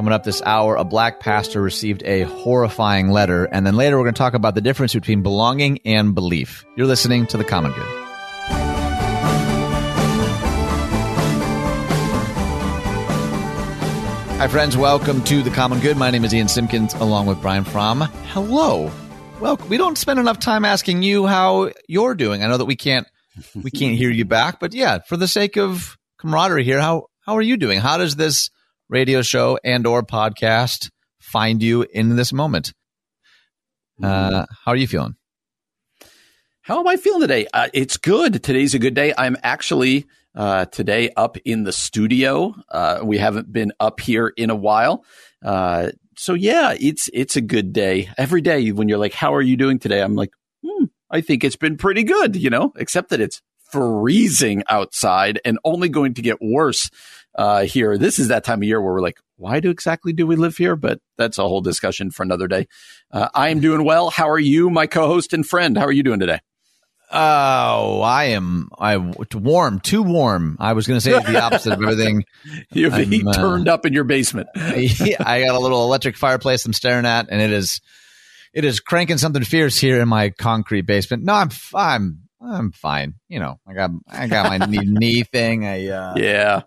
[0.00, 3.44] Coming up this hour, a black pastor received a horrifying letter.
[3.44, 6.64] And then later, we're going to talk about the difference between belonging and belief.
[6.74, 7.86] You're listening to The Common Good.
[14.38, 14.74] Hi, friends.
[14.74, 15.98] Welcome to The Common Good.
[15.98, 18.00] My name is Ian Simpkins, along with Brian Fromm.
[18.28, 18.90] Hello.
[19.38, 22.42] Well, we don't spend enough time asking you how you're doing.
[22.42, 23.06] I know that we can't
[23.54, 27.36] we can't hear you back, but yeah, for the sake of camaraderie here, how how
[27.36, 27.80] are you doing?
[27.80, 28.48] How does this
[28.90, 30.90] radio show and or podcast
[31.20, 32.72] find you in this moment?
[34.02, 35.14] Uh, how are you feeling?
[36.62, 37.46] How am I feeling today?
[37.52, 38.42] Uh, it's good.
[38.42, 39.14] Today's a good day.
[39.16, 42.54] I'm actually uh, today up in the studio.
[42.68, 45.04] Uh, we haven't been up here in a while.
[45.44, 48.10] Uh, so yeah, it's it's a good day.
[48.18, 50.30] Every day when you're like, "How are you doing today?" I'm like,
[50.64, 55.58] hmm, "I think it's been pretty good," you know, except that it's freezing outside and
[55.64, 56.90] only going to get worse
[57.34, 57.96] uh, here.
[57.98, 60.56] This is that time of year where we're like, why do exactly do we live
[60.56, 60.76] here?
[60.76, 62.68] But that's a whole discussion for another day.
[63.10, 64.10] Uh, I am doing well.
[64.10, 65.76] How are you, my co-host and friend?
[65.78, 66.40] How are you doing today?
[67.12, 68.68] Oh, I am.
[68.78, 68.96] I
[69.34, 70.56] warm, too warm.
[70.60, 72.24] I was going to say the opposite of everything.
[72.72, 74.48] you have the heat uh, turned up in your basement.
[74.54, 77.80] I got a little electric fireplace I'm staring at, and it is,
[78.52, 81.24] it is cranking something fierce here in my concrete basement.
[81.24, 83.14] No, I'm, I'm, I'm fine.
[83.28, 85.66] You know, I got, I got my knee, knee thing.
[85.66, 86.62] I, uh, yeah.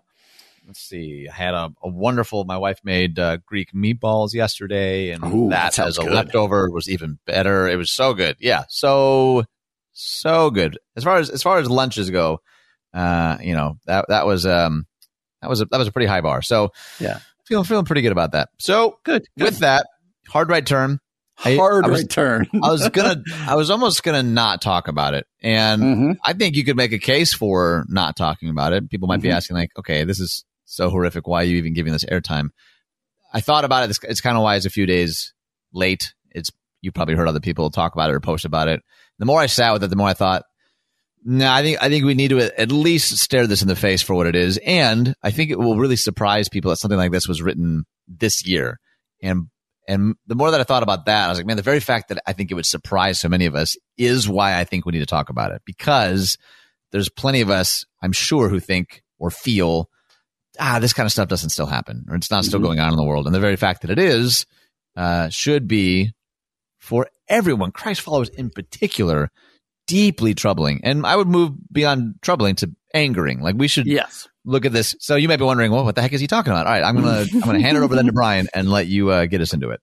[0.66, 1.28] Let's see.
[1.30, 2.44] I had a, a wonderful.
[2.44, 6.12] My wife made uh, Greek meatballs yesterday, and Ooh, that, that as a good.
[6.12, 7.68] leftover was even better.
[7.68, 8.36] It was so good.
[8.40, 8.64] Yeah.
[8.68, 9.44] So
[9.92, 10.78] so good.
[10.96, 12.40] As far as as far as lunches go,
[12.94, 14.86] uh, you know that that was um
[15.42, 16.40] that was a, that was a pretty high bar.
[16.42, 18.48] So yeah, feeling feeling pretty good about that.
[18.58, 19.26] So good.
[19.38, 19.44] good.
[19.44, 19.86] With that,
[20.28, 20.98] hard right turn.
[21.36, 22.46] Hard I, I was, right turn.
[22.62, 26.12] I was gonna I was almost gonna not talk about it, and mm-hmm.
[26.24, 28.88] I think you could make a case for not talking about it.
[28.88, 29.22] People might Mm-hmm.
[29.22, 31.26] be asking like, okay, this is so horrific.
[31.26, 32.50] Why are you even giving this airtime?
[33.32, 33.90] I thought about it.
[33.90, 35.34] It's, it's kind of why it's a few days
[35.72, 36.14] late.
[36.30, 38.80] It's you probably heard other people talk about it or post about it.
[39.18, 40.44] The more I sat with it, the more I thought,
[41.24, 43.76] no, nah, I think I think we need to at least stare this in the
[43.76, 46.98] face for what it is, and I think it will really surprise people that something
[46.98, 48.78] like this was written this year.
[49.22, 49.46] And
[49.88, 52.08] and the more that I thought about that, I was like, man, the very fact
[52.08, 54.92] that I think it would surprise so many of us is why I think we
[54.92, 56.36] need to talk about it because
[56.92, 59.88] there's plenty of us, I'm sure, who think or feel,
[60.58, 62.64] ah, this kind of stuff doesn't still happen or it's not still Mhm.
[62.64, 63.26] going on in the world.
[63.26, 64.46] And the very fact that it is
[64.96, 66.12] uh, should be
[66.78, 69.30] for everyone, Christ followers in particular,
[69.86, 70.80] deeply troubling.
[70.84, 73.40] And I would move beyond troubling to angering.
[73.40, 74.28] Like we should yes.
[74.44, 74.94] look at this.
[75.00, 76.66] So you might be wondering, well, what the heck is he talking about?
[76.66, 79.10] All right, I'm gonna I'm gonna hand it over then to Brian and let you
[79.10, 79.80] uh, get us into it.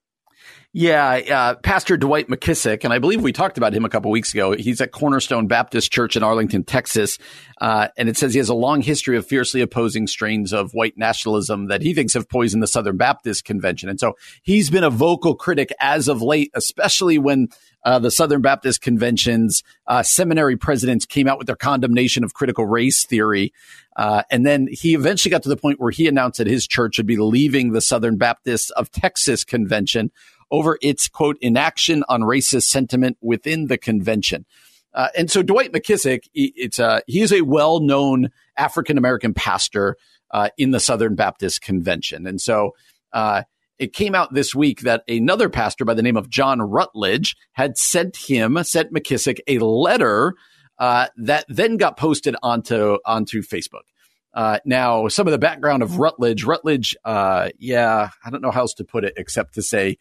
[0.74, 4.32] Yeah, uh, Pastor Dwight McKissic, and I believe we talked about him a couple weeks
[4.32, 4.52] ago.
[4.52, 7.18] He's at Cornerstone Baptist Church in Arlington, Texas,
[7.60, 10.96] uh, and it says he has a long history of fiercely opposing strains of white
[10.96, 13.90] nationalism that he thinks have poisoned the Southern Baptist Convention.
[13.90, 17.48] And so he's been a vocal critic as of late, especially when
[17.84, 22.64] uh, the Southern Baptist Convention's uh, seminary presidents came out with their condemnation of critical
[22.64, 23.52] race theory.
[23.94, 26.96] Uh, and then he eventually got to the point where he announced that his church
[26.96, 30.10] would be leaving the Southern Baptists of Texas Convention
[30.52, 34.46] over its quote inaction on racist sentiment within the convention.
[34.94, 39.96] Uh, and so Dwight McKissic, it's uh, he is a well-known African American pastor
[40.30, 42.72] uh, in the Southern Baptist Convention, and so
[43.12, 43.42] uh,
[43.78, 47.76] it came out this week that another pastor by the name of John Rutledge had
[47.76, 50.34] sent him, sent McKissic a letter
[50.78, 53.88] uh, that then got posted onto onto Facebook.
[54.34, 58.60] Uh, now, some of the background of Rutledge, Rutledge, uh, yeah, I don't know how
[58.60, 59.98] else to put it except to say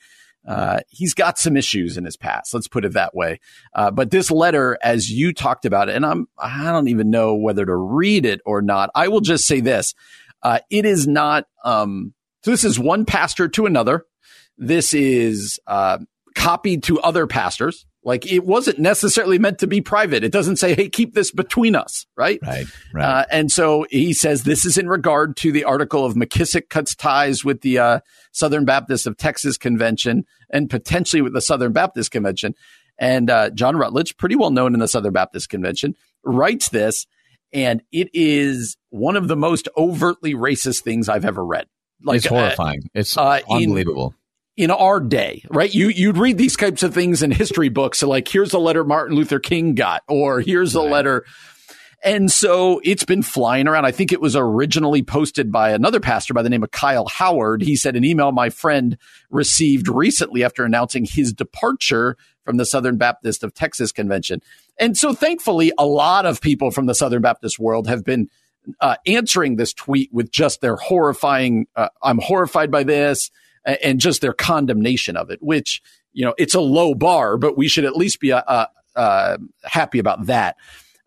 [0.48, 2.54] uh, he's got some issues in his past.
[2.54, 3.40] Let's put it that way.
[3.74, 7.36] Uh, but this letter, as you talked about it, and I'm I don't even know
[7.36, 8.90] whether to read it or not.
[8.96, 9.94] I will just say this:
[10.42, 11.46] uh, it is not.
[11.64, 12.14] Um,
[12.44, 14.06] so this is one pastor to another.
[14.58, 16.00] This is uh,
[16.36, 17.86] copied to other pastors.
[18.04, 20.24] Like it wasn't necessarily meant to be private.
[20.24, 22.40] It doesn't say, "Hey, keep this between us," right?
[22.42, 23.06] Right, right.
[23.06, 26.96] Uh, and so he says this is in regard to the article of McKissic cuts
[26.96, 28.00] ties with the uh,
[28.32, 32.56] Southern Baptist of Texas Convention and potentially with the Southern Baptist Convention.
[32.98, 37.06] And uh, John Rutledge, pretty well known in the Southern Baptist Convention, writes this,
[37.54, 41.68] and it is one of the most overtly racist things I've ever read.
[42.04, 42.82] Like, it's uh, horrifying.
[42.96, 44.16] it's uh, in- unbelievable.
[44.62, 45.74] In our day, right?
[45.74, 48.84] You you'd read these types of things in history books, so like here's a letter
[48.84, 51.26] Martin Luther King got, or here's a letter.
[52.04, 53.86] And so it's been flying around.
[53.86, 57.62] I think it was originally posted by another pastor by the name of Kyle Howard.
[57.62, 58.98] He said an email my friend
[59.30, 64.42] received recently after announcing his departure from the Southern Baptist of Texas convention.
[64.80, 68.30] And so thankfully, a lot of people from the Southern Baptist world have been
[68.80, 73.30] uh, answering this tweet with just their horrifying, uh, I'm horrified by this,
[73.66, 75.82] and just their condemnation of it, which,
[76.14, 78.66] you know, it's a low bar, but we should at least be uh,
[78.96, 80.56] uh, happy about that.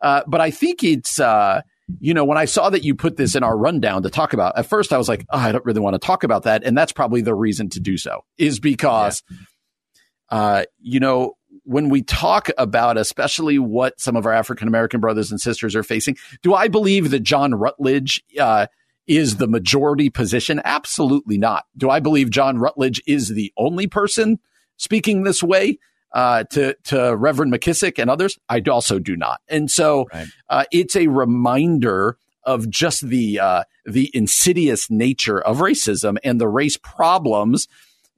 [0.01, 1.63] Uh, but I think it's, uh,
[2.01, 4.57] you know, when I saw that you put this in our rundown to talk about,
[4.57, 6.65] at first I was like, oh, I don't really want to talk about that.
[6.65, 9.37] And that's probably the reason to do so is because, yeah.
[10.39, 15.31] uh, you know, when we talk about especially what some of our African American brothers
[15.31, 18.67] and sisters are facing, do I believe that John Rutledge uh,
[19.07, 20.61] is the majority position?
[20.65, 21.65] Absolutely not.
[21.77, 24.39] Do I believe John Rutledge is the only person
[24.77, 25.79] speaking this way?
[26.13, 30.29] Uh, to to Reverend McKissic and others, I also do not, and so right.
[30.49, 36.47] uh, it's a reminder of just the uh, the insidious nature of racism and the
[36.47, 37.67] race problems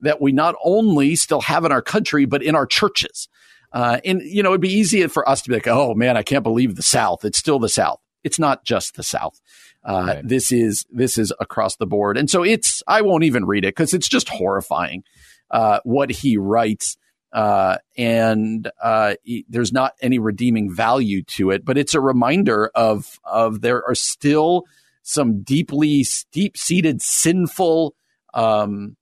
[0.00, 3.29] that we not only still have in our country, but in our churches.
[3.73, 6.23] Uh, and, you know, it'd be easy for us to be like, oh man, I
[6.23, 7.25] can't believe the South.
[7.25, 8.00] It's still the South.
[8.25, 9.41] It's not just the South.
[9.87, 10.29] Uh, right.
[10.29, 12.83] This is this is across the board, and so it's.
[12.88, 15.05] I won't even read it because it's just horrifying
[15.50, 16.97] uh, what he writes,
[17.33, 21.65] uh, and uh, he, there's not any redeeming value to it.
[21.65, 24.65] But it's a reminder of of there are still
[25.03, 27.94] some deeply deep seated sinful
[28.35, 28.97] um,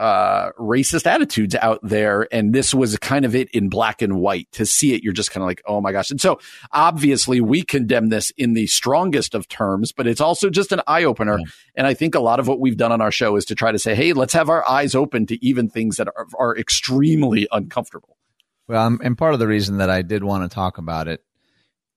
[0.00, 2.26] uh, racist attitudes out there.
[2.32, 4.50] And this was kind of it in black and white.
[4.52, 6.10] To see it, you're just kind of like, oh my gosh.
[6.10, 6.40] And so
[6.72, 11.04] obviously we condemn this in the strongest of terms, but it's also just an eye
[11.04, 11.38] opener.
[11.38, 11.44] Yeah.
[11.74, 13.72] And I think a lot of what we've done on our show is to try
[13.72, 17.46] to say, hey, let's have our eyes open to even things that are, are extremely
[17.52, 18.16] uncomfortable.
[18.68, 21.22] Well, and part of the reason that I did want to talk about it,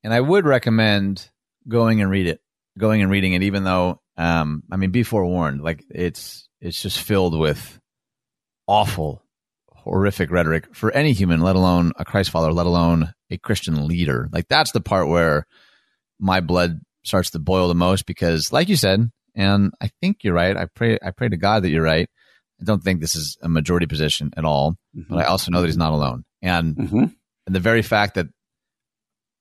[0.03, 1.29] and I would recommend
[1.69, 2.41] going and read it,
[2.77, 6.99] going and reading it, even though, um, I mean, be forewarned, like it's, it's just
[6.99, 7.79] filled with
[8.67, 9.23] awful,
[9.71, 14.29] horrific rhetoric for any human, let alone a Christ follower, let alone a Christian leader.
[14.31, 15.45] Like that's the part where
[16.19, 20.33] my blood starts to boil the most because, like you said, and I think you're
[20.33, 20.55] right.
[20.55, 22.09] I pray, I pray to God that you're right.
[22.61, 25.13] I don't think this is a majority position at all, mm-hmm.
[25.13, 26.23] but I also know that he's not alone.
[26.41, 27.03] And, mm-hmm.
[27.47, 28.27] and the very fact that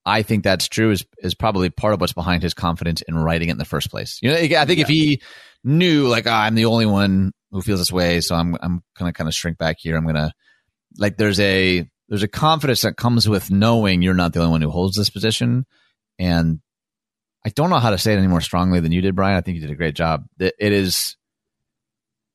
[0.05, 3.49] I think that's true is is probably part of what's behind his confidence in writing
[3.49, 4.19] it in the first place.
[4.21, 4.83] You know, I think yeah.
[4.83, 5.23] if he
[5.63, 9.13] knew like oh, I'm the only one who feels this way, so I'm I'm gonna
[9.13, 9.97] kind of shrink back here.
[9.97, 10.33] I'm gonna
[10.99, 14.63] like there's a there's a confidence that comes with knowing you're not the only one
[14.63, 15.67] who holds this position,
[16.19, 16.61] and
[17.45, 19.37] I don't know how to say it any more strongly than you did, Brian.
[19.37, 20.25] I think you did a great job.
[20.39, 21.17] It is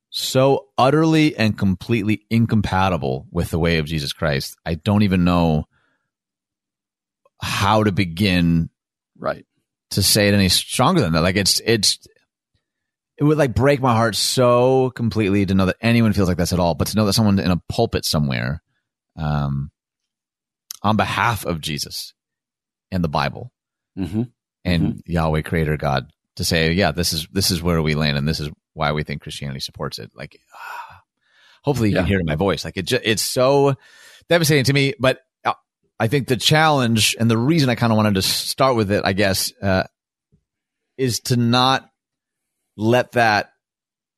[0.09, 4.57] so utterly and completely incompatible with the way of Jesus Christ.
[4.65, 5.65] I don't even know
[7.41, 8.69] how to begin
[9.17, 9.45] right
[9.91, 11.21] to say it any stronger than that.
[11.21, 11.99] Like it's it's
[13.17, 16.53] it would like break my heart so completely to know that anyone feels like this
[16.53, 18.61] at all, but to know that someone in a pulpit somewhere,
[19.15, 19.71] um,
[20.83, 22.13] on behalf of Jesus
[22.91, 23.51] and the Bible
[23.97, 24.23] mm-hmm.
[24.63, 25.11] and mm-hmm.
[25.11, 28.39] Yahweh, Creator God, to say, yeah, this is this is where we land, and this
[28.39, 30.11] is why we think Christianity supports it.
[30.13, 31.01] Like, ah,
[31.63, 32.01] hopefully, you yeah.
[32.01, 32.63] can hear my voice.
[32.63, 33.75] Like, it just, it's so
[34.29, 34.93] devastating to me.
[34.99, 35.53] But uh,
[35.99, 39.01] I think the challenge and the reason I kind of wanted to start with it,
[39.03, 39.83] I guess, uh,
[40.95, 41.89] is to not
[42.77, 43.51] let that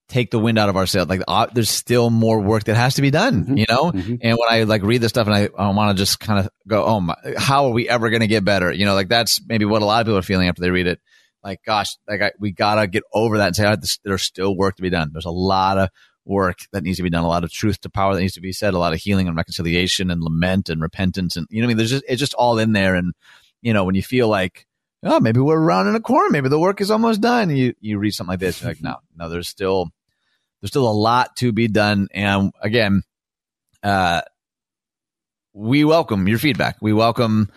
[0.10, 1.08] take the wind out of our sails.
[1.08, 3.58] Like uh, there's still more work that has to be done, mm-hmm.
[3.58, 3.92] you know?
[3.92, 4.16] Mm-hmm.
[4.22, 6.50] And when I like read this stuff and I, I want to just kind of
[6.68, 8.72] go, oh my, how are we ever going to get better?
[8.72, 10.88] You know, like that's maybe what a lot of people are feeling after they read
[10.88, 11.00] it.
[11.44, 14.58] Like, gosh, like I, we gotta get over that and say, oh, this, there's still
[14.58, 15.12] work to be done.
[15.14, 15.90] There's a lot of
[16.26, 18.42] work that needs to be done, a lot of truth to power that needs to
[18.42, 21.38] be said, a lot of healing and reconciliation and lament and repentance.
[21.38, 22.96] And, you know, I mean, there's just, it's just all in there.
[22.96, 23.14] And,
[23.62, 24.66] you know, when you feel like,
[25.04, 26.30] oh, maybe we're rounding a corner.
[26.30, 27.50] Maybe the work is almost done.
[27.50, 29.90] And you, you read something like this, you're like, no, no, there's still,
[30.62, 32.08] there's still a lot to be done.
[32.14, 33.04] And again,
[33.82, 34.22] uh,
[35.54, 36.78] we welcome your feedback.
[36.82, 37.50] We welcome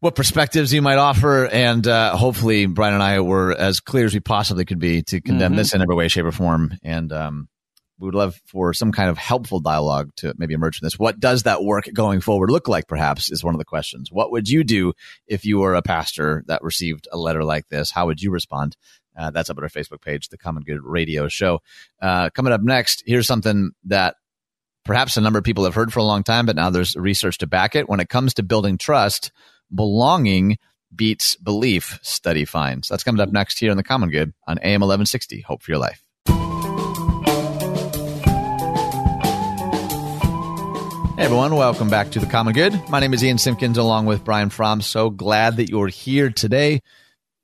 [0.00, 1.46] what perspectives you might offer.
[1.46, 5.20] And, uh, hopefully Brian and I were as clear as we possibly could be to
[5.20, 5.58] condemn mm-hmm.
[5.58, 6.76] this in every way, shape or form.
[6.82, 7.48] And, um,
[7.98, 10.98] we would love for some kind of helpful dialogue to maybe emerge from this.
[10.98, 14.10] What does that work going forward look like, perhaps, is one of the questions.
[14.10, 14.94] What would you do
[15.26, 17.90] if you were a pastor that received a letter like this?
[17.90, 18.76] How would you respond?
[19.16, 21.60] Uh, that's up at our Facebook page, the Common Good Radio Show.
[22.02, 24.16] Uh, coming up next, here's something that
[24.84, 27.38] perhaps a number of people have heard for a long time, but now there's research
[27.38, 27.88] to back it.
[27.88, 29.30] When it comes to building trust,
[29.72, 30.58] belonging
[30.94, 32.88] beats belief, study finds.
[32.88, 35.42] That's coming up next here on the Common Good on AM 1160.
[35.42, 36.03] Hope for your life.
[41.16, 42.88] Hey everyone, welcome back to the Common Good.
[42.88, 44.80] My name is Ian Simpkins along with Brian Fromm.
[44.80, 46.82] So glad that you're here today.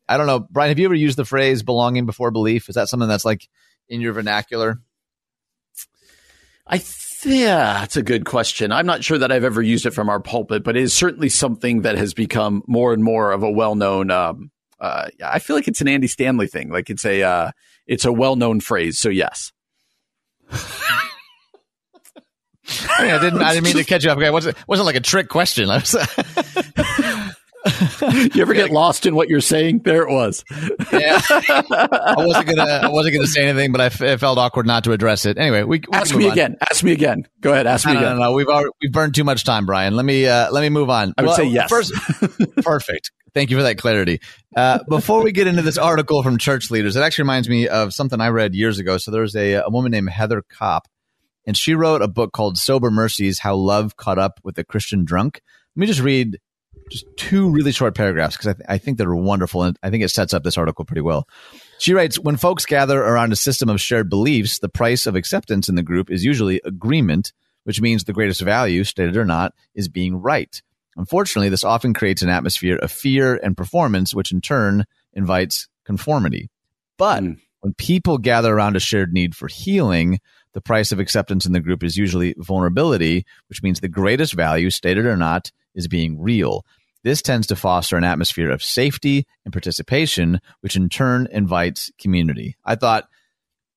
[0.09, 2.69] I don't know, Brian, have you ever used the phrase belonging before belief?
[2.69, 3.49] Is that something that's like
[3.89, 4.81] in your vernacular?
[6.67, 8.73] I th- yeah, that's a good question.
[8.73, 11.29] I'm not sure that I've ever used it from our pulpit, but it is certainly
[11.29, 14.51] something that has become more and more of a well-known um,
[14.81, 16.71] uh, I feel like it's an Andy Stanley thing.
[16.71, 17.51] Like it's a uh,
[17.87, 18.99] it's a well known phrase.
[18.99, 19.53] So yes.
[22.89, 23.43] I, mean, I didn't.
[23.43, 24.21] I didn't mean to catch you up.
[24.21, 25.69] It wasn't, wasn't like a trick question.
[25.69, 25.95] Was,
[28.35, 29.81] you ever get lost in what you're saying?
[29.81, 30.45] There it was.
[30.93, 32.81] yeah, I wasn't gonna.
[32.83, 35.39] I wasn't gonna say anything, but I, f- it felt awkward not to address it.
[35.39, 36.33] Anyway, we, we ask me on.
[36.33, 36.57] again.
[36.61, 37.27] Ask me again.
[37.41, 37.67] Go ahead.
[37.67, 38.19] Ask no, me no, again.
[38.19, 39.95] No, no, We've already, we've burned too much time, Brian.
[39.95, 41.15] Let me uh, let me move on.
[41.19, 41.69] I would well, say yes.
[41.69, 41.93] First,
[42.63, 43.11] perfect.
[43.35, 44.21] Thank you for that clarity.
[44.57, 47.93] Uh, before we get into this article from church leaders, it actually reminds me of
[47.93, 48.99] something I read years ago.
[48.99, 50.89] So there's a, a woman named Heather Kopp,
[51.47, 55.05] and she wrote a book called Sober Mercies How Love Caught Up with a Christian
[55.05, 55.41] Drunk.
[55.77, 56.39] Let me just read
[56.91, 60.03] just two really short paragraphs because I, th- I think they're wonderful and I think
[60.03, 61.27] it sets up this article pretty well.
[61.79, 65.69] She writes When folks gather around a system of shared beliefs, the price of acceptance
[65.69, 67.33] in the group is usually agreement,
[67.65, 70.61] which means the greatest value, stated or not, is being right.
[70.97, 76.51] Unfortunately, this often creates an atmosphere of fear and performance, which in turn invites conformity.
[76.99, 77.39] But mm.
[77.61, 80.19] when people gather around a shared need for healing,
[80.53, 84.71] the price of acceptance in the group is usually vulnerability, which means the greatest value,
[84.71, 86.65] stated or not, is being real.
[87.03, 92.57] This tends to foster an atmosphere of safety and participation, which in turn invites community.
[92.65, 93.09] I thought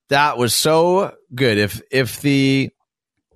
[0.10, 1.58] that was so good.
[1.58, 2.70] If if the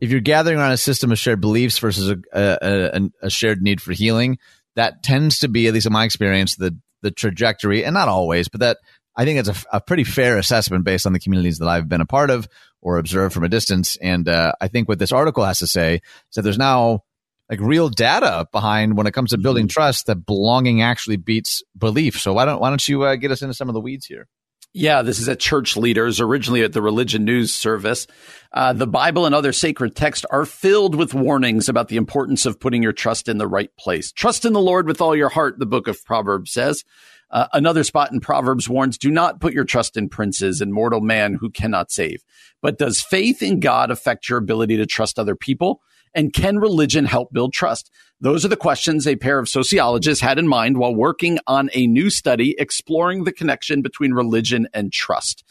[0.01, 3.81] if you're gathering around a system of shared beliefs versus a, a, a, shared need
[3.81, 4.37] for healing,
[4.75, 8.49] that tends to be, at least in my experience, the the trajectory, and not always,
[8.49, 8.77] but that
[9.15, 12.01] I think it's a, a pretty fair assessment based on the communities that I've been
[12.01, 12.47] a part of
[12.81, 13.97] or observed from a distance.
[13.97, 17.03] And uh, I think what this article has to say is that there's now
[17.49, 19.81] like real data behind when it comes to building mm-hmm.
[19.81, 22.19] trust that belonging actually beats belief.
[22.19, 24.27] So why don't why don't you uh, get us into some of the weeds here?
[24.73, 28.05] Yeah, this is at Church Leaders, originally at the Religion News Service.
[28.51, 32.59] Uh, the Bible and other sacred texts are filled with warnings about the importance of
[32.59, 34.11] putting your trust in the right place.
[34.11, 36.83] Trust in the Lord with all your heart, the book of Proverbs says.
[37.29, 41.01] Uh, another spot in Proverbs warns, do not put your trust in princes and mortal
[41.01, 42.23] man who cannot save.
[42.61, 45.81] But does faith in God affect your ability to trust other people?
[46.13, 47.91] And can religion help build trust?
[48.19, 51.85] Those are the questions a pair of sociologists had in mind while working on a
[51.85, 55.43] new study exploring the connection between religion and trust.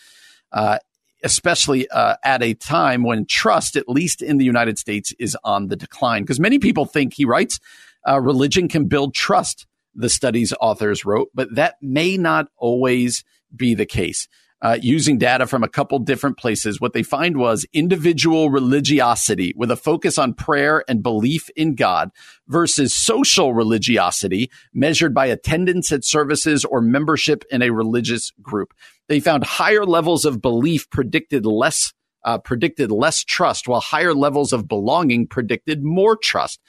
[0.51, 0.79] Uh,
[1.23, 5.69] especially uh, at a time when trust, at least in the United States, is on
[5.69, 6.23] the decline.
[6.23, 7.59] Because many people think, he writes,
[8.09, 9.67] uh, religion can build trust,
[9.97, 13.25] the study's authors wrote, but that may not always
[13.55, 14.29] be the case
[14.63, 16.81] uh, using data from a couple different places.
[16.81, 22.11] What they find was individual religiosity with a focus on prayer and belief in God
[22.49, 28.73] versus social religiosity measured by attendance at services or membership in a religious group.
[29.09, 31.93] They found higher levels of belief predicted less
[32.25, 36.61] uh, predicted less trust, while higher levels of belonging predicted more trust.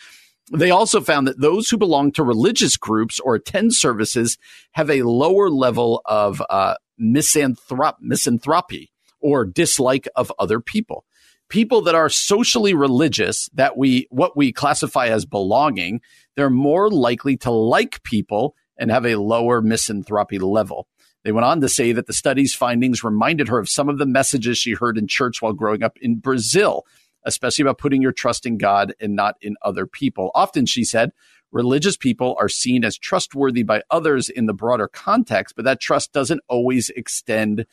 [0.54, 4.38] They also found that those who belong to religious groups or attend services
[4.72, 11.04] have a lower level of uh, misanthrop- misanthropy or dislike of other people.
[11.50, 16.01] People that are socially religious, that we what we classify as belonging,
[16.36, 20.88] they're more likely to like people and have a lower misanthropy level.
[21.24, 24.06] They went on to say that the study's findings reminded her of some of the
[24.06, 26.86] messages she heard in church while growing up in Brazil,
[27.27, 30.31] especially about putting your trust in God and not in other people.
[30.34, 31.12] Often, she said,
[31.51, 36.13] religious people are seen as trustworthy by others in the broader context, but that trust
[36.13, 37.65] doesn't always extend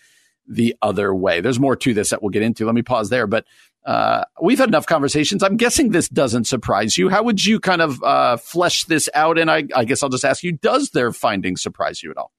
[0.46, 1.40] the other way.
[1.40, 2.66] There's more to this that we'll get into.
[2.66, 3.46] Let me pause there, but
[3.86, 5.42] uh, we've had enough conversations.
[5.42, 7.08] I'm guessing this doesn't surprise you.
[7.08, 9.38] How would you kind of uh, flesh this out?
[9.38, 12.32] And I, I guess I'll just ask you: Does their findings surprise you at all?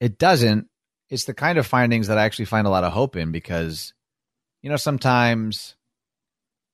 [0.00, 0.68] It doesn't.
[1.10, 3.94] It's the kind of findings that I actually find a lot of hope in because,
[4.62, 5.74] you know, sometimes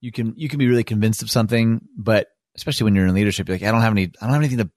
[0.04, 3.48] you can you can be really convinced of something, but especially when you're in leadership,
[3.48, 4.70] like I don't have any, I don't have anything to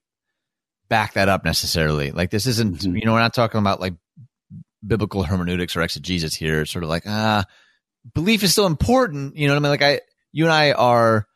[0.88, 2.12] back that up necessarily.
[2.12, 2.96] Like this isn't, mm-hmm.
[2.96, 3.92] you know, we're not talking about like
[4.84, 6.62] biblical hermeneutics or exegesis here.
[6.62, 7.44] It's sort of like, ah,
[8.14, 9.36] belief is still important.
[9.36, 9.70] You know what I mean?
[9.70, 10.00] Like I,
[10.32, 11.26] you and I are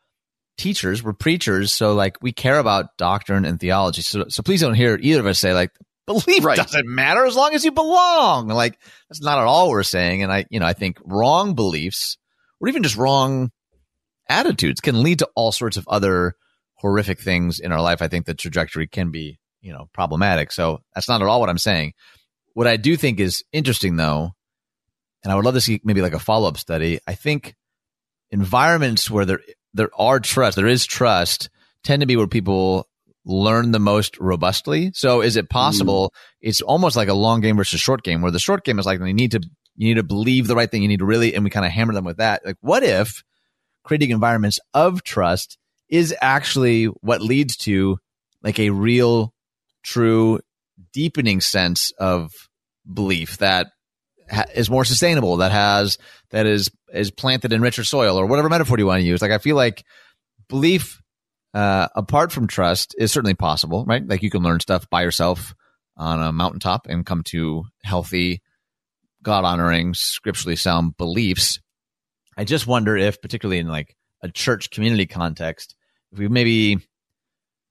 [0.57, 1.71] teachers, we're preachers.
[1.71, 4.01] So like we care about doctrine and theology.
[4.01, 5.69] So, so please don't hear either of us say like,
[6.07, 6.57] belief right.
[6.57, 8.47] doesn't matter as long as you belong.
[8.47, 10.23] Like that's not at all what we're saying.
[10.23, 12.17] And I, you know, I think wrong beliefs
[12.59, 13.51] or even just wrong
[14.27, 16.35] attitudes can lead to all sorts of other
[16.75, 18.01] horrific things in our life.
[18.01, 20.51] I think the trajectory can be, you know, problematic.
[20.51, 21.93] So that's not at all what I'm saying.
[22.53, 24.31] What I do think is interesting though,
[25.23, 26.99] and I would love to see maybe like a follow up study.
[27.07, 27.55] I think
[28.31, 29.39] environments where there
[29.73, 31.49] there are trust, there is trust,
[31.83, 32.87] tend to be where people
[33.25, 34.91] learn the most robustly.
[34.93, 36.11] So is it possible?
[36.13, 36.19] Mm.
[36.41, 38.99] It's almost like a long game versus short game, where the short game is like
[38.99, 39.41] you need to
[39.75, 40.81] you need to believe the right thing.
[40.81, 42.45] You need to really, and we kind of hammer them with that.
[42.45, 43.23] Like, what if
[43.83, 45.57] creating environments of trust
[45.89, 47.97] is actually what leads to
[48.41, 49.33] like a real,
[49.83, 50.39] true,
[50.91, 52.31] deepening sense of
[52.91, 53.67] belief that
[54.29, 55.97] ha- is more sustainable, that has
[56.31, 59.21] that is is planted in richer soil, or whatever metaphor you want to use.
[59.21, 59.83] Like I feel like
[60.49, 61.01] belief
[61.53, 64.05] uh, apart from trust is certainly possible, right?
[64.05, 65.53] Like you can learn stuff by yourself
[65.95, 68.41] on a mountaintop and come to healthy,
[69.21, 71.59] God honoring, scripturally sound beliefs.
[72.37, 75.75] I just wonder if, particularly in like a church community context,
[76.11, 76.77] if we maybe,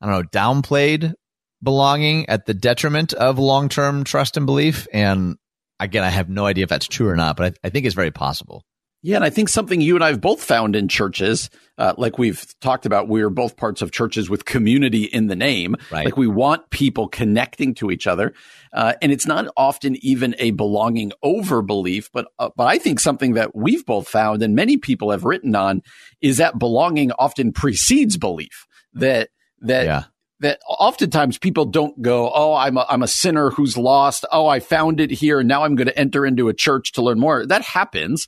[0.00, 1.14] I don't know, downplayed
[1.62, 4.86] belonging at the detriment of long term trust and belief.
[4.92, 5.36] And
[5.78, 7.94] again, I have no idea if that's true or not, but I, I think it's
[7.94, 8.64] very possible.
[9.04, 12.18] Yeah, and I think something you and I have both found in churches, uh, like
[12.18, 15.74] we've talked about, we're both parts of churches with community in the name.
[15.90, 16.04] Right.
[16.04, 18.32] Like we want people connecting to each other,
[18.72, 23.00] uh, and it's not often even a belonging over belief, but uh, but I think
[23.00, 25.82] something that we've both found and many people have written on
[26.20, 28.66] is that belonging often precedes belief.
[28.94, 29.28] That
[29.60, 30.04] that Yeah.
[30.40, 34.24] that oftentimes people don't go, Oh, I'm a, I'm a sinner who's lost.
[34.32, 35.40] Oh, I found it here.
[35.40, 37.46] And now I'm going to enter into a church to learn more.
[37.46, 38.26] That happens.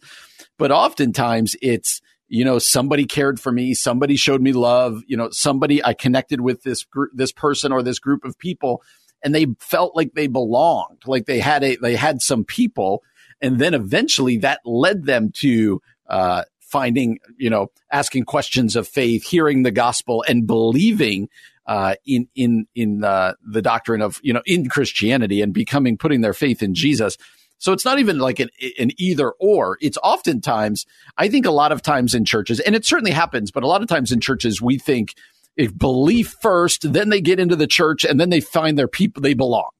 [0.58, 3.74] But oftentimes it's, you know, somebody cared for me.
[3.74, 5.02] Somebody showed me love.
[5.06, 8.82] You know, somebody I connected with this group, this person or this group of people
[9.24, 13.02] and they felt like they belonged, like they had a, they had some people.
[13.40, 19.24] And then eventually that led them to, uh, finding, you know, asking questions of faith,
[19.24, 21.28] hearing the gospel and believing
[21.66, 26.20] uh, in in in uh, the doctrine of you know in Christianity and becoming putting
[26.20, 27.16] their faith in Jesus.
[27.58, 29.78] So it's not even like an, an either or.
[29.80, 30.84] It's oftentimes,
[31.16, 33.80] I think, a lot of times in churches, and it certainly happens, but a lot
[33.80, 35.14] of times in churches, we think
[35.56, 39.22] if belief first, then they get into the church, and then they find their people
[39.22, 39.70] they belong.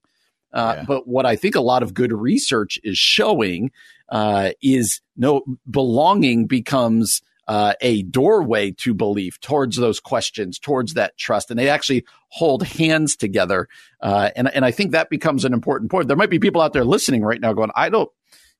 [0.53, 0.85] Uh, Yeah.
[0.87, 3.71] But what I think a lot of good research is showing
[4.09, 11.17] uh, is no belonging becomes uh, a doorway to belief towards those questions, towards that
[11.19, 13.69] trust, and they actually hold hands together.
[14.01, 16.09] Uh, and and I think that becomes an important point.
[16.09, 18.11] There might be people out there listening right now going, "I don't."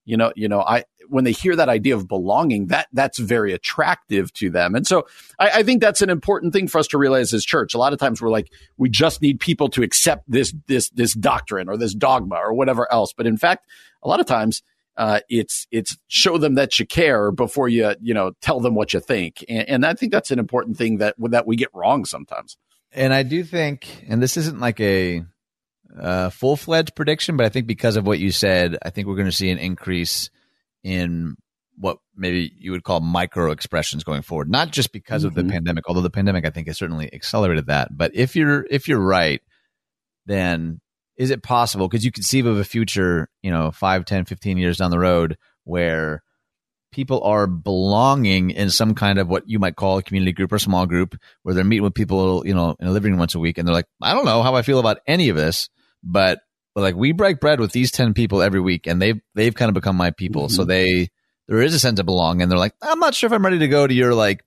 [0.05, 3.53] You know, you know, I when they hear that idea of belonging, that that's very
[3.53, 5.07] attractive to them, and so
[5.39, 7.75] I, I think that's an important thing for us to realize as church.
[7.75, 11.15] A lot of times we're like, we just need people to accept this this this
[11.15, 13.67] doctrine or this dogma or whatever else, but in fact,
[14.03, 14.63] a lot of times
[14.97, 18.93] uh, it's it's show them that you care before you you know tell them what
[18.93, 22.05] you think, and, and I think that's an important thing that that we get wrong
[22.05, 22.57] sometimes.
[22.93, 25.25] And I do think, and this isn't like a
[25.99, 29.17] uh, full fledged prediction, but I think because of what you said, I think we're
[29.17, 30.31] going to see an increase
[30.83, 31.37] in
[31.77, 34.49] what maybe you would call micro expressions going forward.
[34.49, 35.51] Not just because of the Mhm.
[35.51, 37.89] pandemic, although the pandemic I think has certainly accelerated that.
[37.97, 39.41] But if you're if you're right,
[40.27, 40.81] then
[41.17, 41.89] is it possible?
[41.89, 45.37] Because you conceive of a future, you know, 5, 10, 15 years down the road
[45.65, 46.23] where
[46.95, 50.59] people are belonging in some kind of what you might call a community group or
[50.59, 53.39] small group where they're meeting with people, you know, in a living room once a
[53.39, 55.69] week and they're like, I don't know how I feel about any of this,
[56.03, 56.41] but
[56.75, 59.69] but like we break bread with these 10 people every week and they've they've kind
[59.69, 60.49] of become my people.
[60.49, 60.69] So Mhm.
[60.69, 61.09] they
[61.49, 63.59] there is a sense of belonging and they're like, I'm not sure if I'm ready
[63.59, 64.45] to go to your like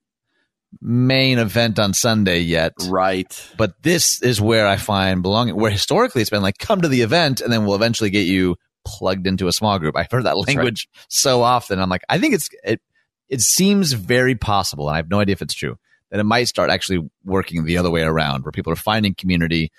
[0.81, 2.73] main event on Sunday yet.
[2.89, 3.31] Right.
[3.57, 5.55] But this is where I find belonging.
[5.55, 8.55] Where historically it's been like, come to the event, and then we'll eventually get you
[8.87, 9.97] plugged into a small group.
[9.97, 10.47] I've heard that right.
[10.47, 11.79] language so often.
[11.79, 12.81] I'm like, I think it's it.
[13.29, 15.77] It seems very possible, and I have no idea if it's true
[16.11, 19.71] that it might start actually working the other way around, where people are finding community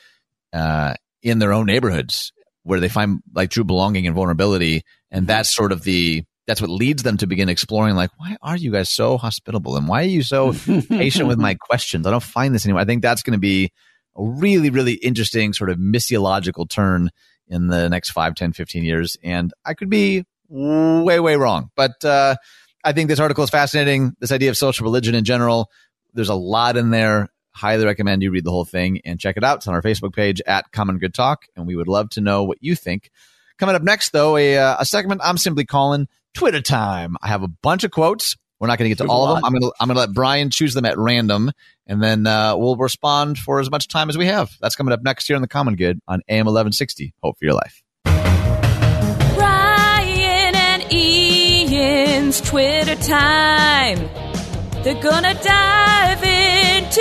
[0.52, 5.54] uh, in their own neighborhoods, where they find like true belonging and vulnerability, and that's
[5.54, 7.94] sort of the that's what leads them to begin exploring.
[7.94, 10.52] Like, why are you guys so hospitable, and why are you so
[10.88, 12.06] patient with my questions.
[12.06, 12.82] I don't find this anymore.
[12.82, 13.72] I think that's going to be
[14.16, 17.10] a really, really interesting sort of missiological turn
[17.48, 19.16] in the next 5, 10, 15 years.
[19.22, 21.70] And I could be way, way wrong.
[21.74, 22.36] But uh,
[22.84, 24.14] I think this article is fascinating.
[24.20, 25.70] This idea of social religion in general,
[26.14, 27.28] there's a lot in there.
[27.50, 29.58] Highly recommend you read the whole thing and check it out.
[29.58, 31.46] It's on our Facebook page at Common Good Talk.
[31.56, 33.10] And we would love to know what you think.
[33.58, 37.16] Coming up next, though, a, uh, a segment I'm simply calling Twitter time.
[37.20, 38.36] I have a bunch of quotes.
[38.60, 39.44] We're not going to get to There's all of them.
[39.44, 41.52] I'm going to I'm going to let Brian choose them at random,
[41.88, 44.54] and then uh, we'll respond for as much time as we have.
[44.60, 47.14] That's coming up next here on the Common Good on AM 1160.
[47.22, 47.82] Hope for your life.
[49.34, 53.98] Brian and Ian's Twitter time.
[54.84, 57.00] They're gonna dive into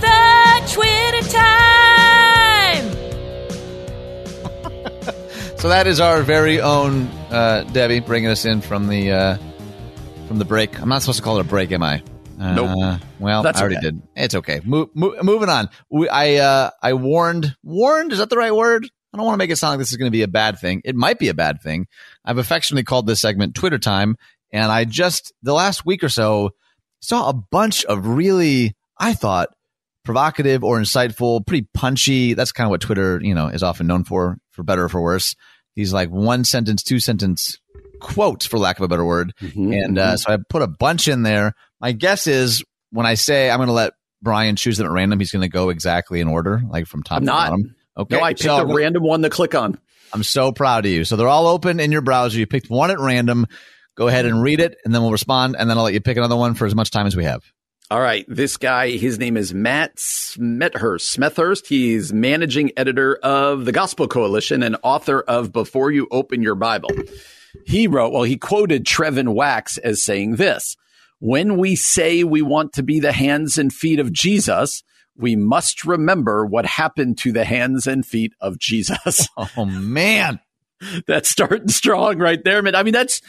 [0.00, 1.48] the Twitter time.
[5.58, 9.38] So that is our very own uh, Debbie bringing us in from the uh,
[10.28, 10.80] from the break.
[10.80, 12.00] I'm not supposed to call it a break, am I?
[12.40, 13.00] Uh, Nope.
[13.18, 13.84] Well, That's I already okay.
[13.90, 14.02] did.
[14.16, 14.60] It's okay.
[14.64, 15.68] Mo- mo- moving on.
[15.90, 17.56] We, I uh, I warned.
[17.62, 18.88] Warned is that the right word?
[19.12, 20.58] I don't want to make it sound like this is going to be a bad
[20.58, 20.82] thing.
[20.84, 21.86] It might be a bad thing.
[22.24, 24.16] I've affectionately called this segment Twitter time,
[24.52, 26.50] and I just the last week or so
[27.00, 29.48] saw a bunch of really, I thought,
[30.04, 32.34] provocative or insightful, pretty punchy.
[32.34, 35.00] That's kind of what Twitter, you know, is often known for, for better or for
[35.00, 35.34] worse.
[35.76, 37.58] These like one sentence, two sentence
[38.00, 39.32] quotes, for lack of a better word.
[39.40, 41.54] Mhm, And uh, so I put a bunch in there.
[41.80, 45.18] My guess is when I say I'm going to let Brian choose them at random,
[45.18, 47.50] he's going to go exactly in order, like from top I'm to not.
[47.50, 47.74] bottom.
[47.96, 48.16] Okay.
[48.16, 49.78] No, I picked so a random one to click on.
[50.12, 51.04] I'm so proud of you.
[51.04, 52.38] So they're all open in your browser.
[52.38, 53.46] You picked one at random.
[53.94, 56.16] Go ahead and read it, and then we'll respond, and then I'll let you pick
[56.16, 57.42] another one for as much time as we have.
[57.90, 58.24] All right.
[58.28, 61.16] This guy, his name is Matt Smethurst.
[61.16, 61.66] Smethurst.
[61.66, 66.90] He's managing editor of the Gospel Coalition and author of Before You Open Your Bible.
[67.66, 70.76] He wrote, well, he quoted Trevin Wax as saying this
[71.20, 74.82] When we say we want to be the hands and feet of Jesus,
[75.16, 79.28] we must remember what happened to the hands and feet of Jesus.
[79.56, 80.38] Oh man,
[81.06, 82.74] that's starting strong right there, man.
[82.74, 83.20] I mean, that's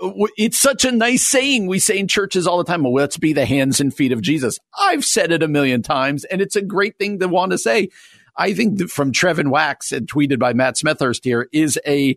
[0.00, 2.82] it's such a nice saying we say in churches all the time.
[2.82, 4.58] Well, let's be the hands and feet of Jesus.
[4.78, 7.90] I've said it a million times, and it's a great thing to want to say.
[8.36, 12.16] I think from Trevin Wax and tweeted by Matt Smethurst here is a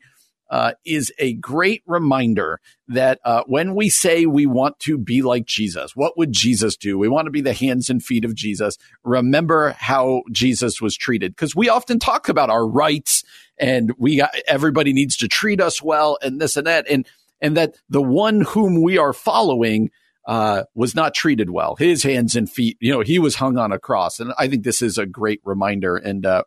[0.50, 5.46] uh, is a great reminder that uh, when we say we want to be like
[5.46, 6.98] Jesus, what would Jesus do?
[6.98, 8.78] We want to be the hands and feet of Jesus.
[9.04, 13.24] Remember how Jesus was treated, because we often talk about our rights
[13.60, 17.08] and we got, everybody needs to treat us well and this and that, and
[17.42, 19.92] and that the one whom we are following
[20.28, 21.76] uh, was not treated well.
[21.76, 24.64] His hands and feet, you know, he was hung on a cross, and I think
[24.64, 25.96] this is a great reminder.
[25.96, 26.44] And uh,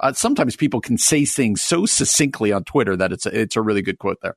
[0.00, 3.62] uh, sometimes people can say things so succinctly on Twitter that it's a, it's a
[3.62, 4.36] really good quote there.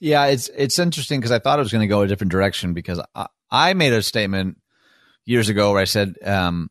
[0.00, 2.74] Yeah, it's it's interesting because I thought it was going to go a different direction
[2.74, 4.58] because I, I made a statement
[5.24, 6.68] years ago where I said, um,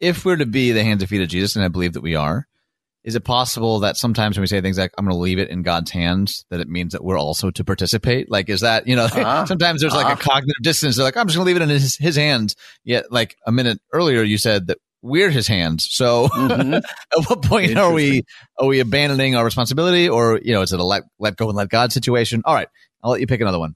[0.00, 2.14] if we're to be the hands and feet of Jesus, and I believe that we
[2.16, 2.46] are,
[3.04, 5.48] is it possible that sometimes when we say things like "I'm going to leave it
[5.48, 8.30] in God's hands," that it means that we're also to participate?
[8.30, 9.04] Like, is that you know?
[9.12, 9.46] Uh-huh.
[9.46, 10.30] sometimes there's like a Uh-huh.
[10.32, 10.96] cognitive distance.
[10.96, 13.52] They're like, "I'm just going to leave it in his, his hands." Yet, like a
[13.52, 15.86] minute earlier, you said that we're his hands.
[15.90, 16.74] So, Mhm.
[17.18, 18.22] at what point are we
[18.58, 21.56] are we abandoning our responsibility, or you know, is it a let let go and
[21.56, 22.42] let God situation?
[22.44, 22.68] All right,
[23.02, 23.74] I'll let you pick another one.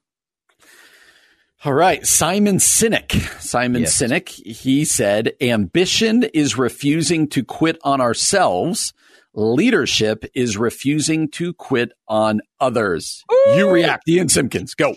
[1.65, 3.11] All right, Simon Sinek.
[3.41, 4.01] Simon Yes.
[4.01, 8.93] Sinek, he said, ambition is refusing to quit on ourselves.
[9.33, 13.23] Leadership is refusing to quit on others.
[13.55, 14.73] You react, Ian Simpkins.
[14.73, 14.95] Go.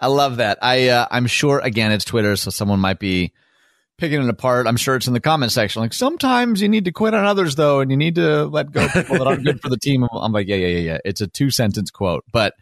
[0.00, 0.58] I love that.
[0.62, 3.32] I uh, I'm sure again it's Twitter, so someone might be
[4.00, 4.66] picking it apart.
[4.66, 5.82] I'm sure it's in the comment section.
[5.82, 8.84] Like sometimes you need to quit on others though, and you need to let go
[8.86, 10.06] of people that aren't good for the team.
[10.12, 10.98] I'm like, yeah, yeah, yeah, yeah.
[11.04, 12.54] It's a two sentence quote, but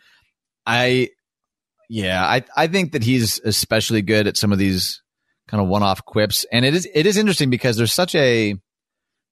[0.66, 1.08] I,
[1.88, 5.02] yeah, I I think that he's especially good at some of these
[5.46, 8.54] kind of one off quips, and it is it is interesting because there's such a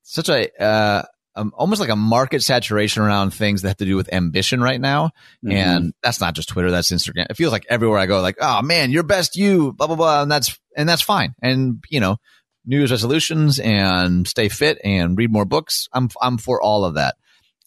[0.02, 1.02] such a uh,
[1.36, 4.80] um, almost like a market saturation around things that have to do with ambition right
[4.80, 5.08] now.
[5.44, 5.52] Mm-hmm.
[5.52, 7.26] And that's not just Twitter, that's Instagram.
[7.30, 10.22] It feels like everywhere I go, like, oh man, your best you, blah, blah, blah.
[10.22, 11.34] And that's, and that's fine.
[11.42, 12.16] And, you know,
[12.64, 15.88] New Year's resolutions and stay fit and read more books.
[15.92, 17.16] I'm, I'm for all of that.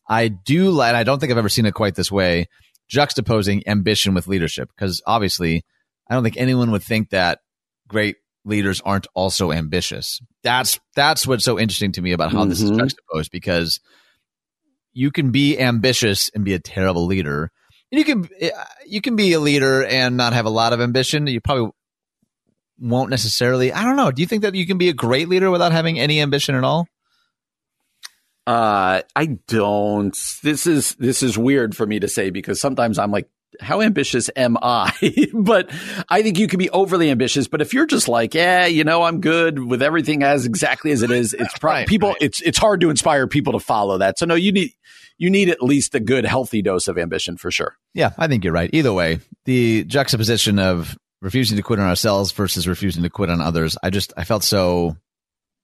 [0.08, 2.48] I do like, I don't think I've ever seen it quite this way,
[2.92, 4.70] juxtaposing ambition with leadership.
[4.78, 5.64] Cause obviously
[6.10, 7.40] I don't think anyone would think that
[7.88, 10.20] great leaders aren't also ambitious.
[10.44, 12.80] That's, that's what's so interesting to me about how this is Mhm.
[12.80, 13.80] juxtaposed because
[14.94, 17.52] you can be ambitious and be a terrible leader.
[17.92, 18.30] And you can
[18.86, 21.26] you can be a leader and not have a lot of ambition.
[21.28, 21.72] You probably
[22.80, 23.72] won't necessarily.
[23.74, 24.12] I don't know.
[24.12, 26.64] Do you think that you can be a great leader without having any ambition at
[26.64, 26.88] all?
[28.48, 30.18] Uh, I don't.
[30.42, 34.30] This is this is weird for me to say because sometimes I'm like, how ambitious
[34.36, 34.92] am I?
[35.34, 35.70] but
[36.10, 37.48] I think you can be overly ambitious.
[37.48, 41.04] But if you're just like, yeah, you know, I'm good with everything as exactly as
[41.04, 42.10] it is, it's probably Right, people.
[42.10, 42.18] right.
[42.22, 44.18] It's it's hard to inspire people to follow that.
[44.18, 44.72] So no, you need
[45.20, 47.76] you need at least a good healthy dose of ambition for sure.
[47.94, 48.70] Yeah, I think you're right.
[48.74, 53.42] Either way, the juxtaposition of refusing to quit on ourselves versus refusing to quit on
[53.42, 54.96] others, I just I felt so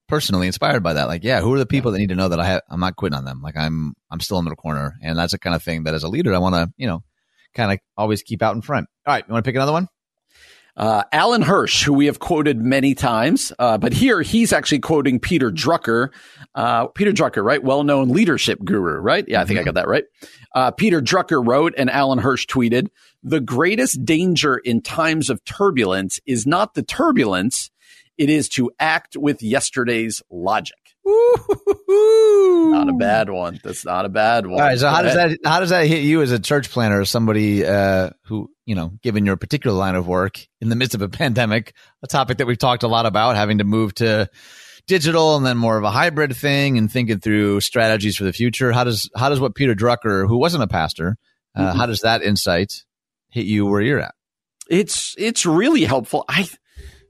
[0.07, 1.07] personally inspired by that.
[1.07, 2.95] Like, yeah, who are the people that need to know that I have, I'm not
[2.95, 3.41] quitting on them?
[3.41, 6.03] Like, I'm I'm still in the corner, and that's the kind of thing that as
[6.03, 7.03] a leader, I want to you know
[7.53, 8.87] kind of always keep out in front.
[9.05, 9.87] All right, you want to pick another one?
[10.77, 15.21] Uh, Alan Hirsch, who we have quoted many times, uh, but here he's actually quoting
[15.21, 16.09] Peter Drucker.
[16.53, 17.63] Uh, Peter Drucker, right?
[17.63, 19.23] Well known leadership guru, right?
[19.25, 20.03] Yeah, I think I got that right.
[20.53, 22.89] Uh, Peter Drucker wrote and Alan Hirsch tweeted
[23.27, 27.71] The greatest danger in times of turbulence is not the turbulence,
[28.19, 30.77] it is to act with yesterday's logic.
[31.05, 33.59] Not a bad one.
[33.63, 34.59] That's not a bad one.
[34.61, 34.77] All right.
[34.77, 37.65] So how does that how does that hit you as a church planter, or somebody
[37.65, 41.09] uh, who you know, given your particular line of work in the midst of a
[41.09, 44.29] pandemic, a topic that we've talked a lot about, having to move to
[44.87, 48.71] digital and then more of a hybrid thing, and thinking through strategies for the future.
[48.71, 51.17] How does how does what Peter Drucker, who wasn't a pastor,
[51.55, 51.75] uh, Mhm.
[51.75, 52.83] how does that insight
[53.35, 54.15] hit you where you're at?
[54.69, 56.25] it's it's really helpful.
[56.27, 56.47] I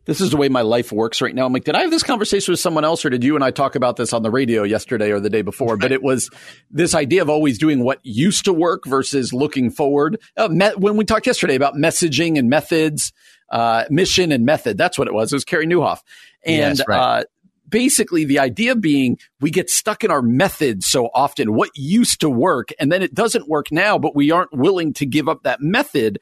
[0.05, 1.45] this is the way my life works right now.
[1.45, 3.49] I'm like, did I have this conversation with someone else or did you and I
[3.51, 5.77] talk about this on the radio yesterday or the day before?
[5.77, 6.29] But it was
[6.69, 10.19] this idea of always doing what used to work versus looking forward.
[10.37, 13.13] Uh, me- when we talked yesterday about messaging and methods,
[13.49, 15.31] uh, mission and method, that's what it was.
[15.31, 15.99] It was Carey Nieuwhof.
[16.45, 17.19] And, Yes, right.
[17.21, 17.23] uh,
[17.67, 22.29] basically the idea being we get stuck in our methods so often, what used to
[22.29, 25.61] work, and then it doesn't work now, but we aren't willing to give up that
[25.61, 26.19] method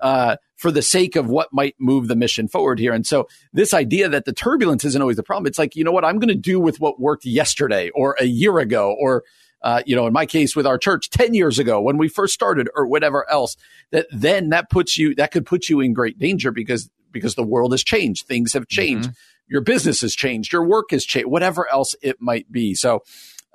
[0.00, 2.92] uh, for the sake of what might move the mission forward here.
[2.92, 5.92] And so this idea that the turbulence isn't always the problem, it's like, you know
[5.92, 9.24] what, I'm going to do with what worked yesterday or a year ago or
[9.62, 12.34] uh, you know, in my case with our church 10 years ago when we first
[12.34, 13.56] started or whatever else,
[13.92, 17.42] that then that puts you, that could put you in great danger because, because the
[17.42, 18.26] world has changed.
[18.26, 19.08] Things have changed.
[19.46, 20.52] Your business has changed.
[20.52, 22.74] Your work has changed, whatever else it might be.
[22.74, 23.02] So,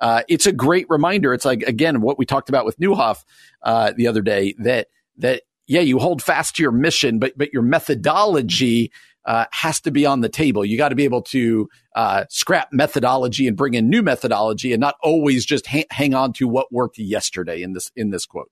[0.00, 1.34] uh, it's a great reminder.
[1.34, 3.22] It's like, again, what we talked about with Nieuwhof,
[3.62, 7.52] uh, the other day that, that, yeah, you hold fast to your mission, but, but
[7.52, 8.92] your methodology,
[9.24, 10.64] uh, has to be on the table.
[10.64, 14.80] You got to be able to uh, scrap methodology and bring in new methodology, and
[14.80, 17.62] not always just ha- hang on to what worked yesterday.
[17.62, 18.50] In this in this quote,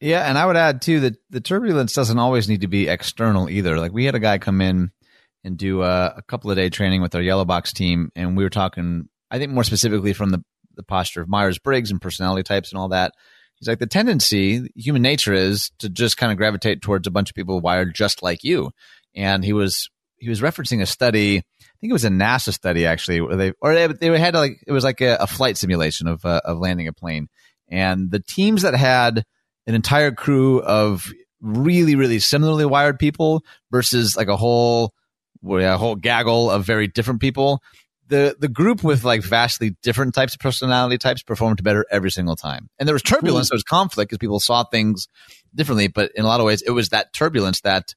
[0.00, 3.50] Yeah, and I would add too that the turbulence doesn't always need to be external
[3.50, 3.78] either.
[3.78, 4.90] Like we had a guy come in
[5.46, 8.42] and do a, a couple of day training with our yellow box team, and we
[8.42, 10.42] were talking, I think more specifically from the
[10.74, 13.12] the posture of Myers Briggs and personality types and all that.
[13.58, 17.30] He's like the tendency, human nature is to just kind of gravitate towards a bunch
[17.30, 18.72] of people wired just like you.
[19.14, 21.38] And he was he was referencing a study.
[21.38, 24.58] I think it was a NASA study actually, where they or they, they had like
[24.66, 27.28] it was like a, a flight simulation of uh, of landing a plane,
[27.68, 29.24] and the teams that had
[29.66, 34.92] an entire crew of really really similarly wired people versus like a whole
[35.42, 37.62] well, a whole gaggle of very different people.
[38.08, 42.36] The the group with like vastly different types of personality types performed better every single
[42.36, 42.68] time.
[42.78, 45.08] And there was turbulence, there was conflict because people saw things
[45.54, 45.88] differently.
[45.88, 47.94] But in a lot of ways, it was that turbulence, that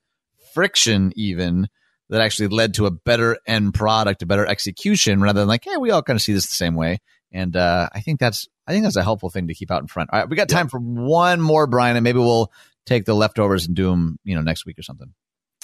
[0.54, 1.68] friction, even
[2.10, 5.78] that actually led to a better end product, a better execution, rather than like, hey,
[5.78, 6.98] we all kind of see this the same way.
[7.32, 9.88] And uh, I think that's I think that's a helpful thing to keep out in
[9.88, 10.10] front.
[10.12, 12.52] All right, we got time for one more, Brian, and maybe we'll
[12.86, 15.14] take the leftovers and do them, you know, next week or something.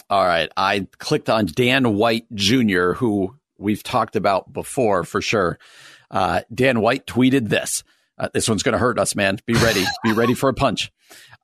[0.09, 0.49] All right.
[0.55, 5.57] I clicked on Dan White Jr., who we've talked about before for sure.
[6.11, 7.83] Uh, Dan White tweeted this.
[8.17, 9.39] Uh, this one's going to hurt us, man.
[9.45, 9.83] Be ready.
[10.03, 10.91] Be ready for a punch.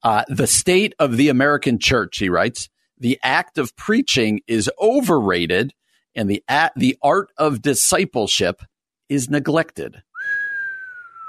[0.04, 5.74] Uh, the state of the American church, he writes, the act of preaching is overrated
[6.16, 8.62] and the, a- the art of discipleship
[9.10, 10.02] is neglected.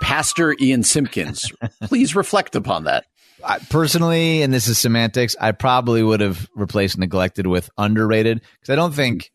[0.02, 1.50] Pastor Ian Simpkins,
[1.82, 3.06] please reflect upon that.
[3.44, 8.72] I, personally, and this is semantics, I probably would have replaced neglected with underrated because
[8.72, 9.30] I don't think,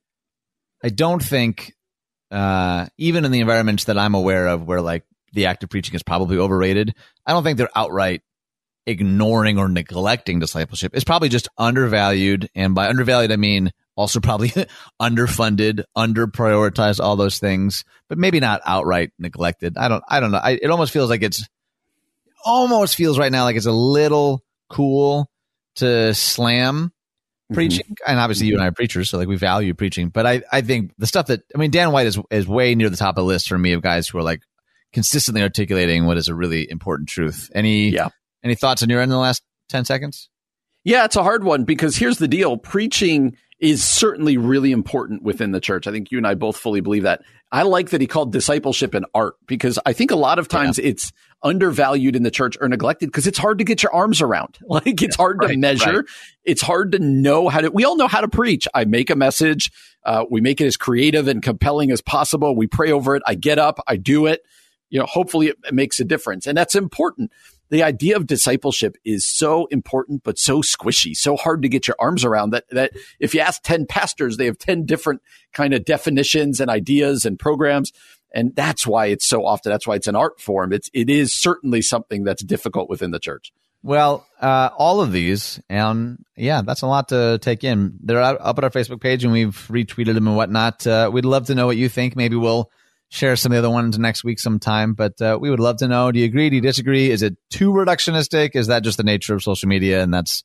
[0.84, 1.74] I don't think,
[2.32, 5.96] uh, even in the environments that I'm aware of where like the act of preaching
[5.96, 6.94] is probably overrated,
[7.26, 8.22] I don't think they're outright
[8.86, 10.94] ignoring or neglecting discipleship.
[10.96, 12.50] It's probably just undervalued.
[12.56, 14.50] And by undervalued, I mean also probably
[15.02, 19.78] underfunded, underprioritized, all those things, but maybe not outright neglected.
[19.78, 20.40] I don't, I don't know.
[20.42, 21.46] I, it almost feels like it's,
[22.48, 25.30] almost feels right now like it's a little cool
[25.76, 27.54] to slam mm-hmm.
[27.54, 27.96] preaching.
[28.08, 30.10] And obviously, you and I are preachers, so like we value preaching.
[30.10, 32.90] But I, I think the stuff that I mean, Dan White is is way near
[32.90, 34.42] the top of the list for me of guys who are like
[34.94, 37.52] consistently articulating what is a really important truth.
[37.54, 38.10] Any Yeah.
[38.44, 40.30] any thoughts on your end in the last ten seconds?
[40.84, 42.56] Yeah, it's a hard one because here's the deal.
[42.56, 45.88] Preaching is certainly really important within the church.
[45.88, 47.22] I think you and I both fully believe that.
[47.52, 50.78] I like that he called discipleship an art because I think a lot of times
[50.80, 51.12] it's
[51.44, 54.58] undervalued in the church or neglected because it's hard to get your arms around.
[54.68, 55.98] Like it's hard to measure.
[55.98, 56.06] right.
[56.44, 58.68] It's hard to know how to, we all know how to preach.
[58.74, 59.72] I make a message.
[60.04, 62.56] Uh, we make it as creative and compelling as possible.
[62.56, 63.24] We pray over it.
[63.26, 64.42] I get up, I do it.
[64.90, 66.46] You know, hopefully it, it makes a difference.
[66.48, 67.32] And that's important
[67.70, 71.96] the idea of discipleship is so important, but so squishy, so hard to get your
[72.00, 75.22] arms around that, that if you ask 10 pastors, they have 10 different
[75.54, 77.92] kind of definitions and ideas and programs.
[78.34, 80.74] And that's why it's so often, that's why it's an art form.
[80.74, 83.52] It's, it is certainly something that's difficult within the church.
[83.84, 87.98] Well, uh, all of these, and yeah, that's a lot to take in.
[88.04, 90.86] They're up at our Facebook page, and we've retweeted them and whatnot.
[90.86, 92.16] Uh, we'd love to know what you think.
[92.16, 92.70] Maybe we'll
[93.10, 94.94] share some of the other ones next week sometime.
[94.94, 96.50] But uh, we would love to know: Do you agree?
[96.50, 97.12] Do you disagree?
[97.12, 98.56] Is it too reductionistic?
[98.56, 100.44] Is that just the nature of social media, and that's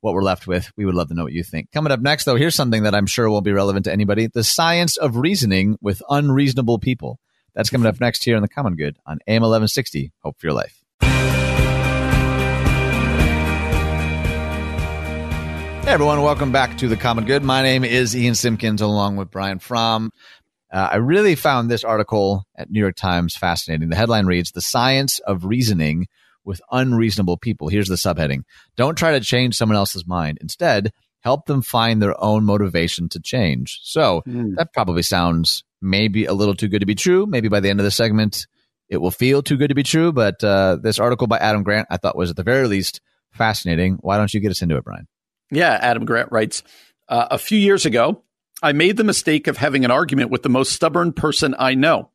[0.00, 0.70] what we're left with?
[0.76, 1.70] We would love to know what you think.
[1.72, 4.44] Coming up next, though, here's something that I'm sure won't be relevant to anybody: the
[4.44, 7.18] science of reasoning with unreasonable people.
[7.54, 10.12] That's coming up next here in the Common Good on AM 1160.
[10.22, 10.78] Hope for your life.
[15.84, 17.42] Hey everyone, welcome back to the Common Good.
[17.42, 20.12] My name is Ian Simpkins, along with Brian Fromm.
[20.72, 23.88] Uh, I really found this article at New York Times fascinating.
[23.90, 26.06] The headline reads: "The science of reasoning
[26.44, 28.42] with unreasonable people." Here's the subheading:
[28.76, 30.38] Don't try to change someone else's mind.
[30.40, 33.80] Instead, help them find their own motivation to change.
[33.82, 34.56] So Mm.
[34.56, 37.26] that probably sounds maybe a little too good to be true.
[37.26, 38.46] Maybe by the end of the segment,
[38.88, 40.10] it will feel too good to be true.
[40.12, 43.00] But uh, this article by Adam Grant, I thought was at the very least
[43.32, 43.98] fascinating.
[44.00, 45.06] Why don't you get us into it, Brian?
[45.50, 46.62] Yeah, Adam Grant writes
[47.08, 48.22] uh, A few years ago,
[48.62, 52.10] I made the mistake of having an argument with the most stubborn person I know.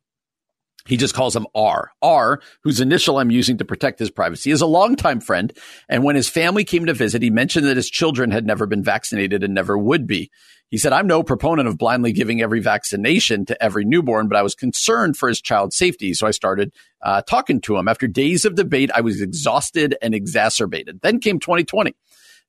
[0.86, 1.90] He just calls him R.
[2.00, 5.52] R, whose initial I'm using to protect his privacy, is a longtime friend.
[5.90, 8.82] And when his family came to visit, he mentioned that his children had never been
[8.82, 10.30] vaccinated and never would be.
[10.70, 14.42] He said, I'm no proponent of blindly giving every vaccination to every newborn, but I
[14.42, 16.14] was concerned for his child's safety.
[16.14, 17.88] So I started uh, talking to him.
[17.88, 21.00] After days of debate, I was exhausted and exacerbated.
[21.02, 21.94] Then came 2020.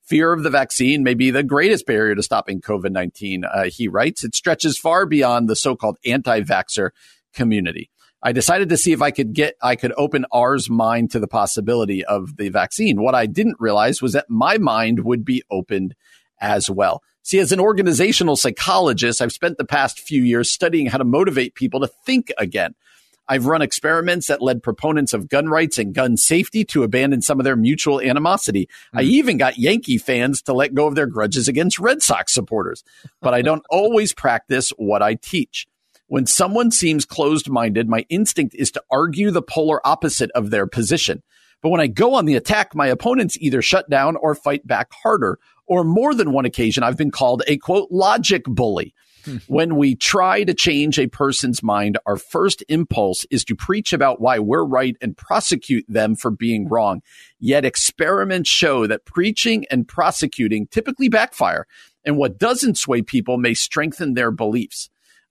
[0.10, 3.88] Fear of the vaccine may be the greatest barrier to stopping COVID 19, uh, he
[3.88, 4.24] writes.
[4.24, 6.90] It stretches far beyond the so called anti vaxxer
[7.32, 7.92] community.
[8.24, 11.28] I decided to see if I could get, I could open R's mind to the
[11.28, 13.04] possibility of the vaccine.
[13.04, 15.94] What I didn't realize was that my mind would be opened
[16.42, 17.04] as well.
[17.22, 21.54] See, as an organizational psychologist, I've spent the past few years studying how to motivate
[21.54, 22.74] people to think again.
[23.30, 27.40] I've run experiments that led proponents of gun rights and gun safety to abandon some
[27.40, 28.68] of their mutual animosity.
[28.92, 29.10] I hmm.
[29.10, 32.84] even got Yankee fans to let go of their grudges against Red Sox supporters.
[33.22, 35.68] But I don't always practice what I teach.
[36.08, 40.66] When someone seems closed minded, my instinct is to argue the polar opposite of their
[40.66, 41.22] position.
[41.62, 44.92] But when I go on the attack, my opponents either shut down or fight back
[45.04, 45.38] harder.
[45.68, 48.96] Or more than one occasion, I've been called a quote, logic bully.
[49.48, 54.22] when we try to change a person's mind, our first impulse is to preach about
[54.22, 57.02] why we're right and prosecute them for being wrong.
[57.40, 61.68] Yet experiments show that preaching and prosecuting typically backfire.
[62.06, 64.90] And what doesn't sway people may strengthen their beliefs.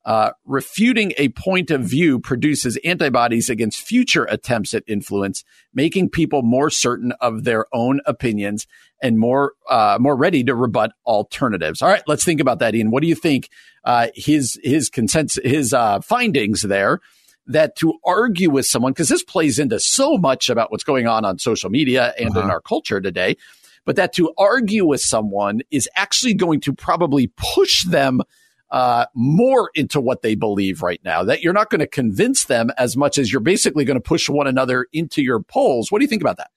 [0.09, 5.44] Uh, refuting a point of view produces antibodies against future attempts at influence,
[5.75, 8.66] making people more certain of their own opinions
[9.03, 11.83] and more uh, more ready to rebut alternatives.
[11.83, 12.90] All right, let's think about that, Ian.
[12.90, 13.51] What do you think?
[13.85, 17.01] Uh, his his consensus, his uh, findings there
[17.47, 21.27] that to argue with someone because this plays into so much about what's going on
[21.27, 22.51] on social media and in Uh-huh.
[22.51, 23.37] our culture today,
[23.85, 28.23] but that to argue with someone is actually going to probably push them
[28.70, 31.24] uh, more into what they believe right now.
[31.24, 34.28] That you're not going to convince them as much as you're basically going to push
[34.28, 35.90] one another into your poles.
[35.90, 36.50] What do you think about that?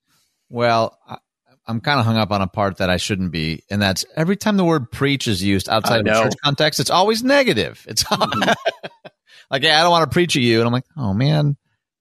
[0.49, 1.17] Well, I,
[1.67, 4.35] I'm kind of hung up on a part that I shouldn't be, and that's every
[4.35, 7.85] time the word preach is used outside of a church context, it's always negative.
[7.87, 8.03] It's
[9.51, 10.59] like, yeah, I don't want to preach at you.
[10.59, 11.55] And I'm like, oh man,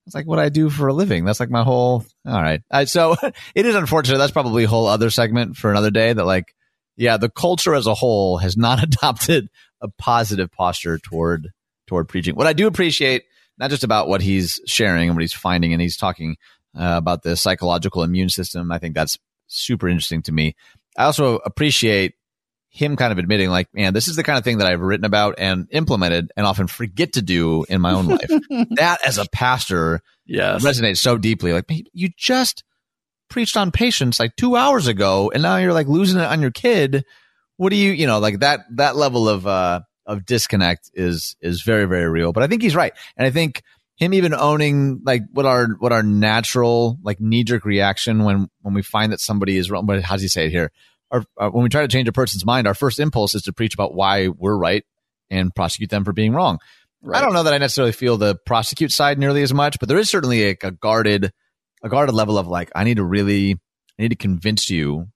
[0.07, 1.25] it's like what I do for a living.
[1.25, 2.63] That's like my whole, all right.
[2.87, 3.17] So
[3.55, 4.19] it is unfortunate.
[4.19, 6.55] That's probably a whole other segment for another day that like,
[6.97, 9.49] yeah, the culture as a whole has not adopted
[9.81, 11.49] a positive posture toward,
[11.87, 12.35] toward preaching.
[12.35, 13.25] What I do appreciate,
[13.59, 16.37] not just about what he's sharing and what he's finding, and he's talking
[16.79, 18.71] uh, about the psychological immune system.
[18.73, 20.55] I think that's super interesting to me.
[20.97, 22.15] I also appreciate
[22.73, 25.05] him kind of admitting, like, man, this is the kind of thing that I've written
[25.05, 28.31] about and implemented and often forget to do in my own life.
[28.77, 30.65] that as a pastor Yes.
[30.65, 31.53] resonates so deeply.
[31.53, 32.63] Like, you just
[33.29, 36.53] preached on patience like two hours ago, and now you're like losing it on your
[36.53, 37.05] kid.
[37.61, 41.61] What do you, you know, like that, that level of, uh, of disconnect is, is
[41.61, 42.33] very, very real.
[42.33, 42.95] But I think he's right.
[43.19, 43.61] And I think
[43.97, 48.73] him even owning like what our, what our natural, like knee jerk reaction when, when
[48.73, 50.73] we find that somebody is wrong, but how does he say it here?
[51.11, 53.53] Our, uh, when we try to change a person's mind, our first impulse is to
[53.53, 54.87] preach about why we're right
[55.29, 56.61] and prosecute them for being wrong.
[57.13, 59.99] I don't know that I necessarily feel the prosecute side nearly as much, but there
[59.99, 61.31] is certainly a, a guarded,
[61.83, 63.53] a guarded level of like, I need to really,
[63.99, 65.09] I need to convince you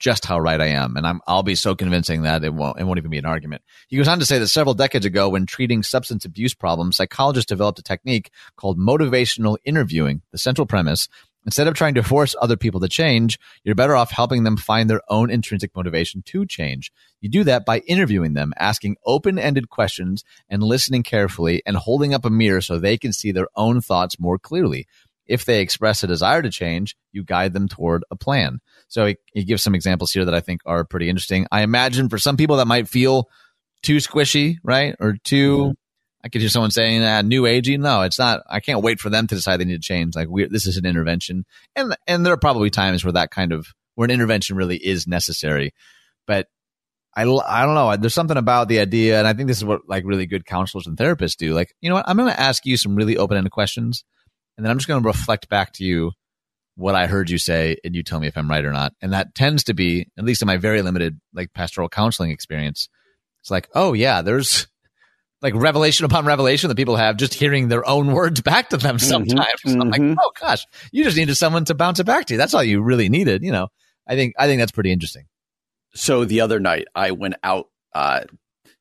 [0.00, 0.96] just how right I am.
[0.96, 3.62] And I'm, I'll be so convincing that it won't, it won't even be an argument.
[3.88, 7.48] He goes on to say that several decades ago, when treating substance abuse problems, psychologists
[7.48, 10.22] developed a technique called motivational interviewing.
[10.32, 11.08] The central premise,
[11.44, 14.88] instead of trying to force other people to change, you're better off helping them find
[14.88, 16.90] their own intrinsic motivation to change.
[17.20, 22.24] You do that by interviewing them, asking open-ended questions and listening carefully and holding up
[22.24, 24.86] a mirror so they can see their own thoughts more clearly.
[25.26, 28.60] If they express a desire to change, you guide them toward a plan.
[28.90, 31.46] So he, he gives some examples here that I think are pretty interesting.
[31.50, 33.28] I imagine for some people that might feel
[33.82, 34.96] too squishy, right?
[34.98, 35.74] Or too,
[36.24, 37.78] I could hear someone saying, ah, new agey.
[37.78, 38.42] No, it's not.
[38.50, 40.16] I can't wait for them to decide they need to change.
[40.16, 41.46] Like we, this is an intervention.
[41.76, 45.06] And, and there are probably times where that kind of, where an intervention really is
[45.06, 45.72] necessary.
[46.26, 46.48] But
[47.14, 47.96] I, I don't know.
[47.96, 49.20] There's something about the idea.
[49.20, 51.54] And I think this is what like really good counselors and therapists do.
[51.54, 52.08] Like, you know what?
[52.08, 54.04] I'm going to ask you some really open ended questions.
[54.56, 56.10] And then I'm just going to reflect back to you
[56.80, 58.94] what I heard you say and you tell me if I'm right or not.
[59.02, 62.88] And that tends to be, at least in my very limited like pastoral counseling experience,
[63.40, 64.66] it's like, oh yeah, there's
[65.42, 68.98] like revelation upon revelation that people have just hearing their own words back to them
[68.98, 69.60] sometimes.
[69.66, 70.16] I'm like, mhm.
[70.20, 72.38] oh gosh, you just needed someone to bounce it back to you.
[72.38, 73.42] That's all you really needed.
[73.42, 73.68] You know,
[74.06, 75.26] I think, I think that's pretty interesting.
[75.94, 78.22] So the other night, I went out uh,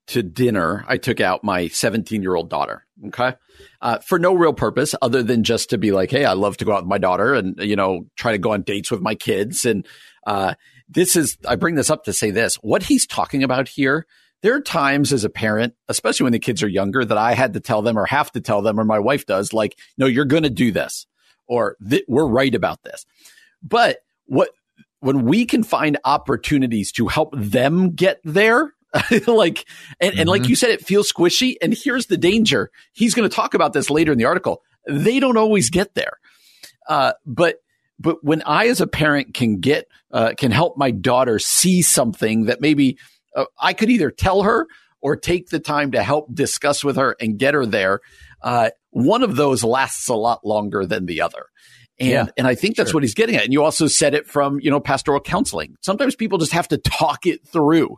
[0.09, 0.83] to dinner.
[0.87, 2.85] I took out my 17 year old daughter.
[3.07, 3.35] Okay.
[3.81, 6.65] Uh, for no real purpose other than just to be like, Hey, I love to
[6.65, 9.15] go out with my daughter and, you know, try to go on dates with my
[9.15, 9.65] kids.
[9.65, 9.87] And,
[10.25, 10.55] uh,
[10.89, 12.55] this is, I bring this up to say this.
[12.55, 14.07] What he's talking about here,
[14.41, 17.53] there are times as a parent, especially when the kids are younger, that I had
[17.53, 20.25] to tell them or have to tell them, or my wife does, like, no, you're
[20.25, 21.05] going to do this,
[21.47, 23.05] or we're right about this.
[23.61, 24.49] But what,
[25.01, 28.73] when we can find opportunities to help them get there,
[29.27, 29.65] like,
[29.99, 30.19] and, mm-hmm.
[30.19, 30.49] and like mm-hmm.
[30.49, 31.55] you said, it feels squishy.
[31.61, 32.71] And here's the danger.
[32.93, 34.63] He's going to talk about this later in the article.
[34.87, 36.19] They don't always get there.
[36.87, 37.57] Uh, but,
[37.99, 42.45] but when I, as a parent, can get, uh, can help my daughter see something
[42.45, 42.97] that maybe
[43.35, 44.67] uh, I could either tell her
[45.01, 48.01] or take the time to help discuss with her and get her there.
[48.41, 51.45] Uh, one of those lasts a lot longer than the other.
[51.99, 52.97] And, yeah, and I think that's sure.
[52.97, 53.43] what he's getting at.
[53.43, 55.75] And you also said it from, you know, pastoral counseling.
[55.81, 57.97] Sometimes people just have to talk it through,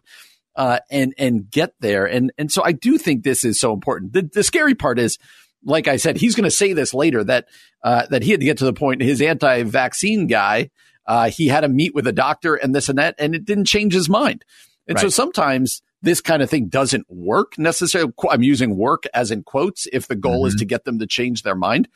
[0.55, 2.05] uh, and, and get there.
[2.05, 4.13] And, and so I do think this is so important.
[4.13, 5.17] The, the scary part is,
[5.63, 7.47] like I said, he's going to say this later that,
[7.83, 10.69] uh, that he had to get to the point, his anti-vaccine guy,
[11.05, 13.65] uh, he had to meet with a doctor and this and that, and it didn't
[13.65, 14.43] change his mind.
[14.87, 15.01] And right.
[15.01, 18.11] so sometimes this kind of thing doesn't work necessarily.
[18.29, 20.47] I'm using work as in quotes if the goal mm-hmm.
[20.47, 21.87] is to get them to change their mind.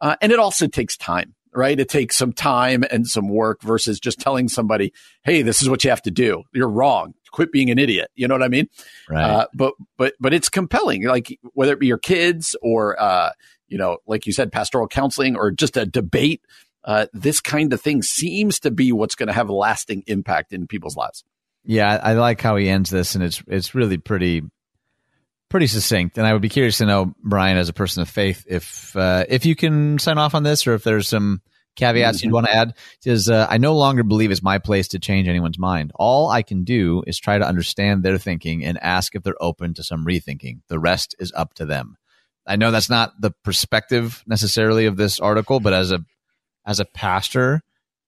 [0.00, 1.78] Uh, and it also takes time right?
[1.78, 4.92] It takes some time and some work versus just telling somebody,
[5.24, 6.42] "Hey, this is what you have to do.
[6.52, 7.14] You're wrong.
[7.32, 8.68] Quit being an idiot." You know what I mean?
[9.08, 9.22] Right.
[9.22, 11.04] Uh, but but but it's compelling.
[11.04, 13.30] Like whether it be your kids or uh,
[13.68, 16.42] you know, like you said, pastoral counseling or just a debate.
[16.84, 20.52] Uh, this kind of thing seems to be what's going to have a lasting impact
[20.52, 21.24] in people's lives.
[21.64, 24.42] Yeah, I like how he ends this, and it's it's really pretty
[25.54, 26.18] pretty succinct.
[26.18, 29.24] And I would be curious to know, Brian, as a person of faith, if uh,
[29.28, 31.42] if you can sign off on this, or if there's some
[31.76, 32.26] caveats mm-hmm.
[32.26, 32.74] you'd want to add.
[33.04, 35.92] Is uh, I no longer believe it's my place to change anyone's mind.
[35.94, 39.74] All I can do is try to understand their thinking and ask if they're open
[39.74, 40.62] to some rethinking.
[40.66, 41.98] The rest is up to them.
[42.44, 46.00] I know that's not the perspective necessarily of this article, but as a
[46.66, 47.62] as a pastor,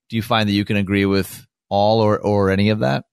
[0.08, 3.04] do you find that you can agree with all or or any of that?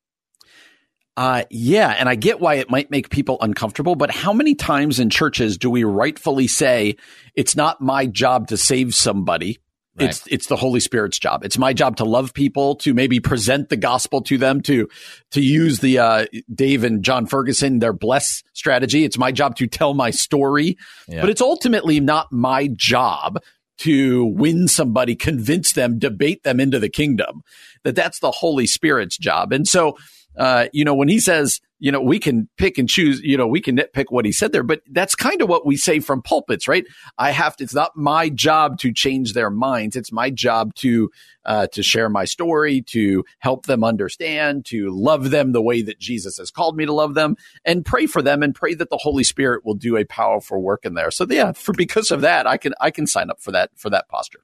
[1.16, 5.00] Uh, yeah, and I get why it might make people uncomfortable, but how many times
[5.00, 6.96] in churches do we rightfully say
[7.36, 9.60] it's not my job to save somebody?
[9.96, 10.10] Right.
[10.10, 11.46] It's it's the Holy Spirit's job.
[11.46, 14.90] It's my job to love people, to maybe present the gospel to them, to
[15.32, 19.04] to use the uh, Dave and Jon Ferguson their bless strategy.
[19.04, 21.22] It's my job to tell my story, yeah.
[21.22, 23.40] but it's ultimately not my job
[23.80, 27.44] to win somebody, convince them, debate them into the kingdom.
[27.84, 29.96] That that's the Holy Spirit's job, and so
[30.38, 33.46] uh, you know, when he says, you know, we can pick and choose, you know,
[33.46, 36.22] we can nitpick what he said there, but that's kind of what we say from
[36.22, 36.86] pulpits, right?
[37.18, 39.98] I have to, it's not my job to change their minds.
[39.98, 41.12] It's my job to,
[41.44, 46.00] uh, to share my story, to help them understand, to love them the way that
[46.00, 48.98] Jesus has called me to love them and pray for them and pray that the
[48.98, 51.12] Holy Spirit will do a powerful work in there.
[51.12, 53.90] So yeah, for, because of that, I can, I can sign up for that, for
[53.90, 54.40] that posture.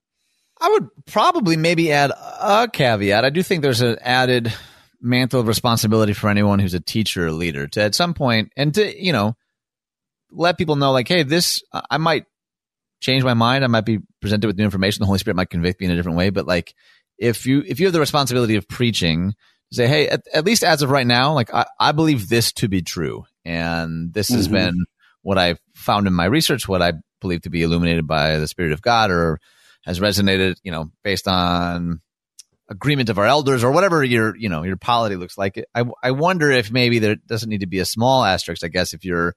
[0.60, 3.24] I would probably maybe add a caveat.
[3.24, 4.54] I do think there's an added,
[5.02, 8.74] mantle of responsibility for anyone who's a teacher or leader to at some point and
[8.74, 9.36] to you know
[10.32, 12.26] let people know like hey this i might
[13.00, 13.64] change my mind.
[13.64, 15.02] I might be presented with new information.
[15.02, 16.30] The holy spirit might convict me in a different way.
[16.30, 16.74] But like
[17.18, 19.34] if you if you have the responsibility of preaching
[19.72, 22.68] say hey at, at least as of right now like I, I believe this to
[22.68, 23.26] be true.
[23.46, 24.38] And this mm-hmm.
[24.38, 24.86] has been
[25.22, 28.72] what i found in my research what i believe to be illuminated by the spirit
[28.72, 29.38] of god or
[29.84, 32.00] has resonated you know based on
[32.70, 35.64] agreement of our elders or whatever your you know your polity looks like.
[35.74, 38.64] I I wonder if maybe there doesn't need to be a small asterisk.
[38.64, 39.36] I guess if you're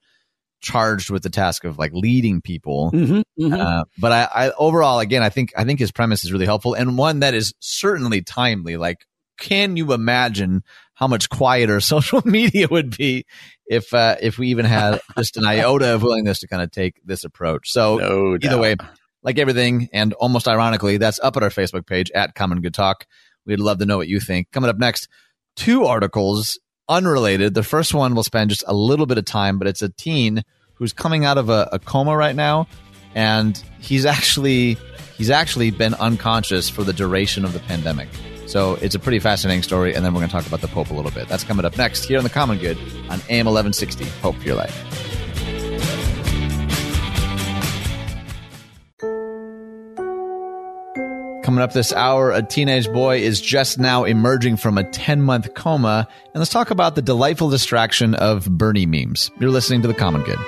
[0.61, 2.93] charged with the task of like leading people.
[2.93, 3.53] Mm-hmm, mm-hmm.
[3.53, 6.75] Uh, but I, I overall again I think I think his premise is really helpful
[6.75, 8.77] and one that is certainly timely.
[8.77, 9.07] Like,
[9.39, 10.63] can you imagine
[10.95, 13.25] how much quieter social media would be
[13.67, 17.01] if uh, if we even had just an iota of willingness to kind of take
[17.05, 17.71] this approach?
[17.71, 18.77] So no either way
[19.23, 23.07] like everything, and almost ironically, that's up at our Facebook page at Common Good Talk.
[23.47, 24.51] We'd love to know what you think.
[24.53, 25.09] Coming up next,
[25.57, 27.55] two articles unrelated.
[27.55, 30.43] The first one will spend just a little bit of time, but it's a teen
[30.75, 32.67] who's coming out of a, a coma right now,
[33.15, 34.77] and he's actually
[35.17, 38.09] he's actually been unconscious for the duration of the pandemic.
[38.47, 40.91] So it's a pretty fascinating story, and then we're going to talk about the Pope
[40.91, 41.29] a little bit.
[41.29, 42.77] That's coming up next here on the Common Good
[43.09, 44.05] on AM 1160.
[44.21, 45.12] Hope for your life.
[51.43, 55.55] Coming up this hour, a teenage boy is just now emerging from a 10 month
[55.55, 56.07] coma.
[56.27, 59.29] And let's talk about the delightful distraction of Bernie memes.
[59.41, 60.39] You're listening to The Common Good.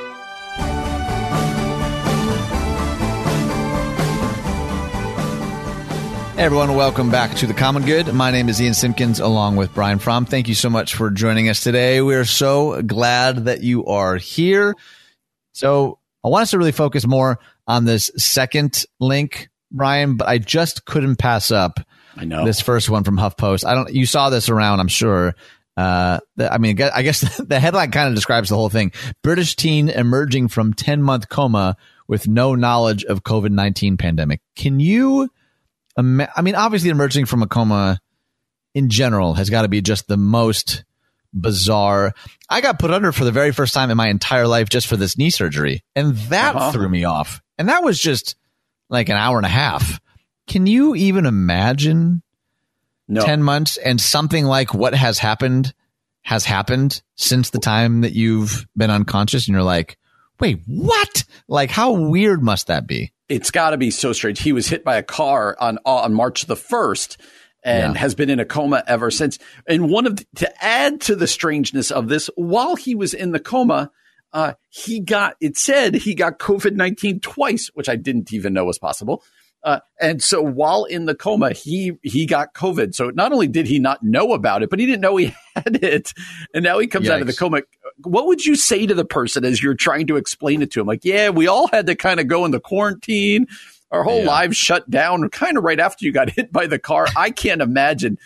[6.37, 8.13] Hey everyone, welcome back to the Common Good.
[8.15, 10.27] My name is Ian Simpkins along with Brian Fromm.
[10.27, 12.03] Thank you so much for joining us today.
[12.03, 14.77] We're so glad that you are here.
[15.55, 20.39] So I want us to really focus more on this second link, Brian, but I
[20.39, 21.81] just couldn't pass up
[22.17, 22.45] I know.
[22.47, 23.67] this first one from HuffPost.
[23.67, 25.35] I don't, you saw this around, I'm sure.
[25.77, 28.93] Uh, the, I mean, I guess the headline kind of describes the whole thing.
[29.23, 34.41] British teen emerging from 10 month coma with no knowledge of COVID 19 pandemic.
[34.57, 35.29] Can you
[35.99, 37.99] ima- I mean, obviously emerging from a coma
[38.75, 40.85] in general has got to be just the most
[41.33, 42.13] bizarre.
[42.49, 44.97] I got put under for the very first time in my entire life just for
[44.97, 45.83] this knee surgery.
[45.97, 46.71] And that Uh-huh.
[46.73, 47.43] threw me off.
[47.59, 48.37] And that was just
[48.95, 50.01] like an hour and a half.
[50.47, 52.23] Can you even imagine
[53.09, 53.25] no.
[53.25, 55.75] 10 months and something like what has happened
[56.23, 59.99] has happened since the time that you've been unconscious and you're like,
[60.41, 61.25] wait, what?
[61.49, 63.13] Like, how weird must that be?
[63.27, 64.41] it's got to be so strange.
[64.43, 67.17] He was hit by a car on on March the first,
[67.63, 67.99] and Yeah.
[68.01, 69.39] has been in a coma ever since.
[69.67, 73.33] And one of the, to add to the strangeness of this, while he was in
[73.33, 73.91] the coma,
[74.35, 78.65] uh, he got it said he got COVID nineteen twice, which I didn't even know
[78.67, 79.23] was possible.
[79.63, 82.95] Uh, and so while in the coma, he he got COVID.
[82.95, 85.83] So not only did he not know about it, but he didn't know he had
[85.83, 86.13] it.
[86.53, 87.63] And now he comes out of the coma.
[88.03, 90.87] What would you say to the person as you're trying to explain it to him?
[90.87, 93.47] Like, yeah, we all had to kind of go into quarantine.
[93.91, 94.27] Our whole Yeah.
[94.27, 97.07] lives shut down kind of right after you got hit by the car.
[97.17, 98.19] I can't imagine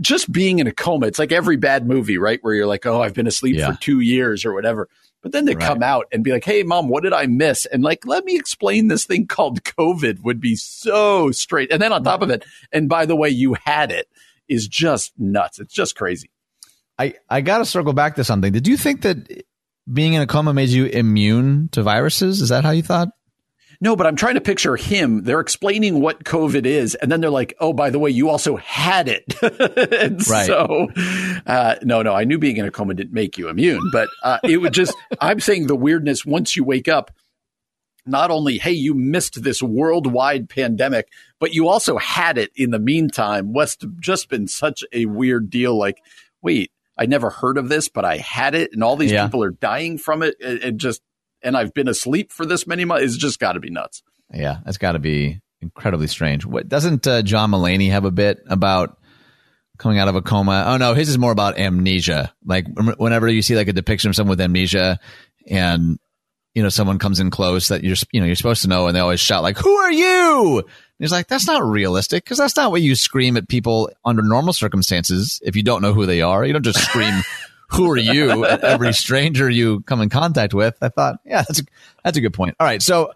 [0.00, 1.08] just being in a coma.
[1.08, 2.38] It's like every bad movie, right?
[2.40, 3.72] Where you're like, oh, I've been asleep Yeah.
[3.72, 4.88] for two years or whatever.
[5.22, 5.62] But then to Right.
[5.66, 7.66] come out and be like, hey, mom, what did I miss?
[7.66, 11.70] And like, let me explain this thing called COVID would be so straight.
[11.70, 14.08] And then on top of it, and by the way, you had it
[14.48, 15.58] is just nuts.
[15.58, 16.30] It's just crazy.
[16.98, 18.52] I, I got to circle back to something.
[18.52, 19.44] Did you think that
[19.90, 22.40] being in a coma made you immune to viruses?
[22.40, 23.08] Is that how you thought?
[23.82, 25.22] No, but I'm trying to picture him.
[25.24, 28.56] They're explaining what COVID is, and then they're like, "Oh, by the way, you also
[28.56, 29.24] had it."
[30.30, 30.46] Right.
[30.46, 30.88] So,
[31.46, 34.38] uh, no, no, I knew being in a coma didn't make you immune, but uh,
[34.44, 34.94] it would just.
[35.20, 37.10] I'm saying the weirdness once you wake up.
[38.06, 41.08] Not only, hey, you missed this worldwide pandemic,
[41.38, 43.52] but you also had it in the meantime.
[43.52, 45.76] West just been such a weird deal.
[45.78, 45.98] Like,
[46.42, 49.26] wait, I never heard of this, but I had it, and all these Yeah.
[49.26, 50.34] people are dying from it.
[50.40, 51.02] It, it just,
[51.42, 53.04] and I've been asleep for this many months.
[53.04, 54.02] It's just got to be nuts.
[54.32, 56.44] Yeah, that's got to be incredibly strange.
[56.46, 58.98] What doesn't uh, John Mulaney have a bit about
[59.78, 60.64] coming out of a coma?
[60.66, 62.32] Oh no, his is more about amnesia.
[62.44, 62.66] Like
[62.96, 64.98] whenever you see like a depiction of someone with amnesia,
[65.48, 65.98] and
[66.54, 68.96] you know someone comes in close that you're you know you're supposed to know, and
[68.96, 72.56] they always shout like, "Who are you?" And he's like, "That's not realistic because that's
[72.56, 75.40] not what you scream at people under normal circumstances.
[75.44, 77.22] If you don't know who they are, you don't just scream."
[77.72, 78.44] Who are you?
[78.46, 80.76] Every stranger you come in contact with.
[80.82, 81.64] I thought, yeah, that's a,
[82.04, 82.56] that's a good point.
[82.60, 83.12] All right, so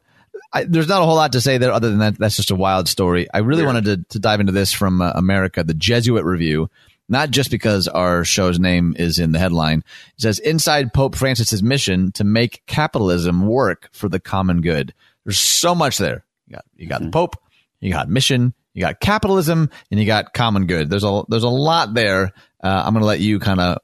[0.52, 2.18] I, there's not a whole lot to say there other than that.
[2.18, 3.26] That's just a wild story.
[3.32, 3.66] I really Yeah.
[3.66, 6.70] wanted to, to dive into this from uh, America, the Jesuit Review,
[7.08, 9.78] not just because our show's name is in the headline.
[10.16, 14.94] It says inside Pope Francis's mission to make capitalism work for the common good.
[15.24, 16.24] There's so much there.
[16.46, 17.36] You got you got the Pope,
[17.80, 20.88] you got mission, you got capitalism, and you got common good.
[20.90, 22.32] There's a there's a lot there.
[22.62, 23.78] Uh, I'm going to let you kind of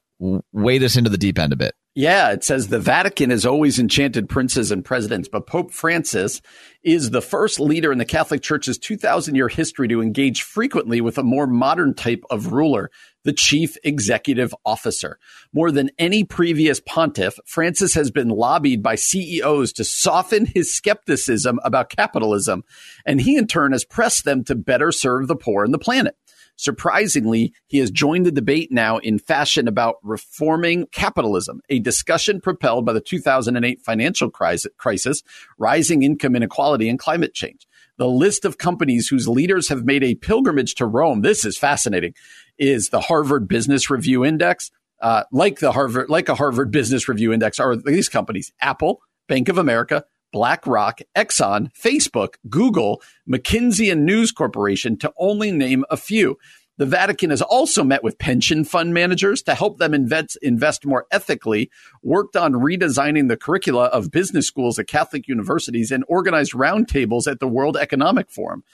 [0.52, 1.74] wade us into the deep end a bit.
[1.96, 6.40] Yeah, it says the Vatican has always enchanted princes and presidents, but Pope Francis
[6.84, 11.18] is the first leader in the Catholic Church's 2,000 year history to engage frequently with
[11.18, 12.92] a more modern type of ruler,
[13.24, 15.18] the chief executive officer.
[15.52, 21.58] More than any previous pontiff, Francis has been lobbied by CEOs to soften his skepticism
[21.64, 22.62] about capitalism,
[23.04, 26.14] and he in turn has pressed them to better serve the poor and the planet.
[26.60, 32.84] Surprisingly, he has joined the debate now in fashion about reforming capitalism, a discussion propelled
[32.84, 35.22] by the 2008 financial crisis,
[35.56, 37.66] rising income inequality, and climate change.
[37.96, 42.12] The list of companies whose leaders have made a pilgrimage to Rome, this is fascinating,
[42.58, 44.70] is the Harvard Business Review Index.
[45.00, 49.48] Uh, like the Harvard, like a Harvard Business Review Index, are these companies: Apple, Bank
[49.48, 56.38] of America, BlackRock, Exxon, Facebook, Google, McKinsey, and News Corporation, to only name a few.
[56.78, 61.06] The Vatican has also met with pension fund managers to help them invest, invest more
[61.10, 61.70] ethically,
[62.02, 67.38] worked on redesigning the curricula of business schools at Catholic universities, and organized roundtables at
[67.38, 68.64] the World Economic Forum.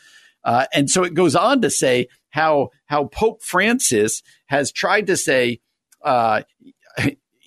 [0.44, 5.16] Uh, and so it goes on to say how how Pope Francis has tried to
[5.16, 5.60] say.
[6.00, 6.42] Uh,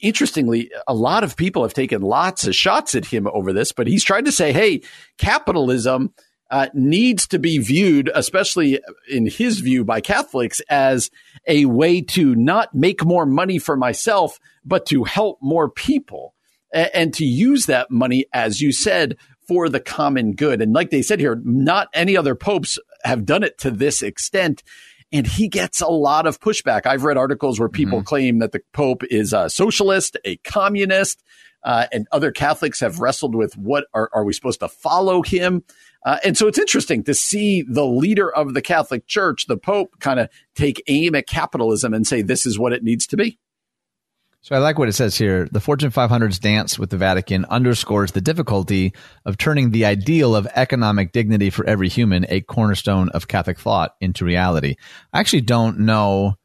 [0.01, 3.87] interestingly, a lot of people have taken lots of shots at him over this, but
[3.87, 4.81] he's trying to say, hey,
[5.17, 6.13] capitalism
[6.51, 8.79] uh, needs to be viewed, especially
[9.09, 11.11] in his view by Catholics, as
[11.47, 16.33] a way to not make more money for myself, but to help more people
[16.73, 20.61] and to use that money, as you said, for the common good.
[20.61, 24.63] And like they said here, not any other popes have done it to this extent
[25.11, 26.85] and he gets a lot of pushback.
[26.85, 28.05] I've read articles where people mm-hmm.
[28.05, 31.23] claim that the Pope is a socialist, a communist,
[31.63, 35.63] uh, and other Catholics have wrestled with what are, are we supposed to follow him?
[36.05, 39.99] Uh, and so it's interesting to see the leader of the Catholic Church, the Pope,
[39.99, 43.37] kind of take aim at capitalism and say this is what it needs to be.
[44.41, 45.49] So I like what it says here.
[45.51, 48.93] The Fortune 500's dance with the Vatican underscores the difficulty
[49.25, 53.95] of turning the ideal of economic dignity for every human, a cornerstone of Catholic thought,
[53.99, 54.75] into reality.
[55.11, 56.35] I actually don't know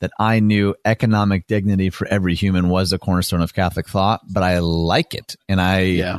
[0.00, 4.42] that I knew economic dignity for every human was a cornerstone of Catholic thought, but
[4.42, 6.18] I like it, and I yeah.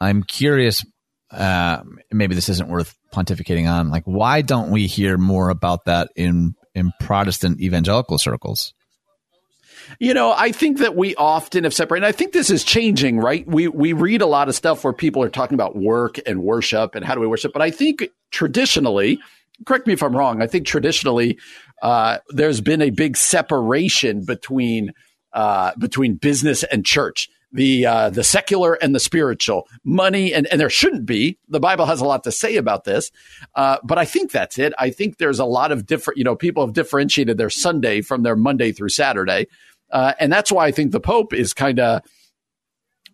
[0.00, 0.84] I'm curious.
[1.30, 3.90] Uh, maybe this isn't worth pontificating on.
[3.90, 8.72] Like, why don't we hear more about that in in Protestant evangelical circles?
[9.98, 12.06] You know, I think that we often have separated.
[12.06, 13.46] I think this is changing, right?
[13.46, 16.94] We we read a lot of stuff where people are talking about work and worship
[16.94, 17.52] and how do we worship.
[17.52, 19.20] But I think traditionally,
[19.66, 20.42] correct me if I'm wrong.
[20.42, 21.38] I think traditionally,
[21.82, 24.92] uh, there's been a big separation between
[25.32, 27.28] uh, between business and church.
[27.52, 31.38] The uh, the secular and the spiritual, money and and there shouldn't be.
[31.48, 33.12] The Bible has a lot to say about this,
[33.54, 34.72] uh, but I think that's it.
[34.76, 36.18] I think there's a lot of different.
[36.18, 39.46] You know, people have differentiated their Sunday from their Monday through Saturday.
[39.94, 42.02] Uh, and that's why I think the Pope is kind of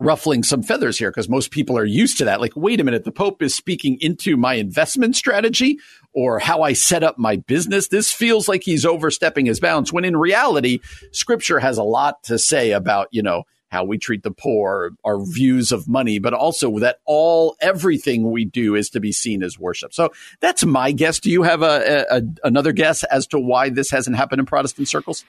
[0.00, 2.40] ruffling some feathers here because most people are used to that.
[2.40, 5.78] Like, wait a minute, the Pope is speaking into my investment strategy
[6.14, 7.88] or how I set up my business.
[7.88, 10.80] This feels like he's overstepping his bounds when in reality,
[11.12, 15.24] scripture has a lot to say about, you know, how we treat the poor, our
[15.24, 19.58] views of money, but also that all everything we do is to be seen as
[19.58, 19.94] worship.
[19.94, 20.10] So
[20.40, 21.20] that's my guess.
[21.20, 24.88] Do you have a, a, another guess as to why this hasn't happened in Protestant
[24.88, 25.24] circles?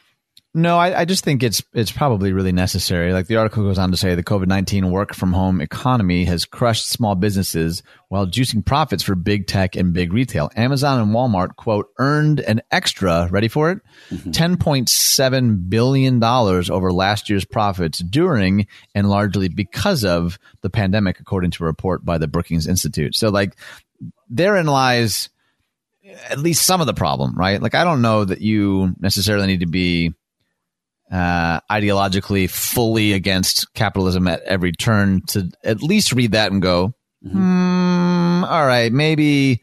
[0.53, 3.13] No, I, I, just think it's it's probably really necessary.
[3.13, 6.43] Like the article goes on to say, the COVID nineteen work from home economy has
[6.43, 10.51] crushed small businesses while juicing profits for big tech and big retail.
[10.57, 13.79] Amazon and Walmart quote earned an extra ready for it
[14.09, 14.55] mm-hmm.
[14.55, 21.21] point seven billion dollars over last year's profits during and largely because of the pandemic,
[21.21, 23.15] according to a report by the Brookings Institute.
[23.15, 23.55] So, like,
[24.29, 25.29] therein lies
[26.29, 27.61] at least some of the problem, right?
[27.61, 30.13] Like, I don't know that you necessarily need to be
[31.11, 36.93] uh, ideologically fully against capitalism at every turn to at least read that and go,
[37.25, 37.37] mm-hmm.
[37.37, 39.61] hmm, all right, maybe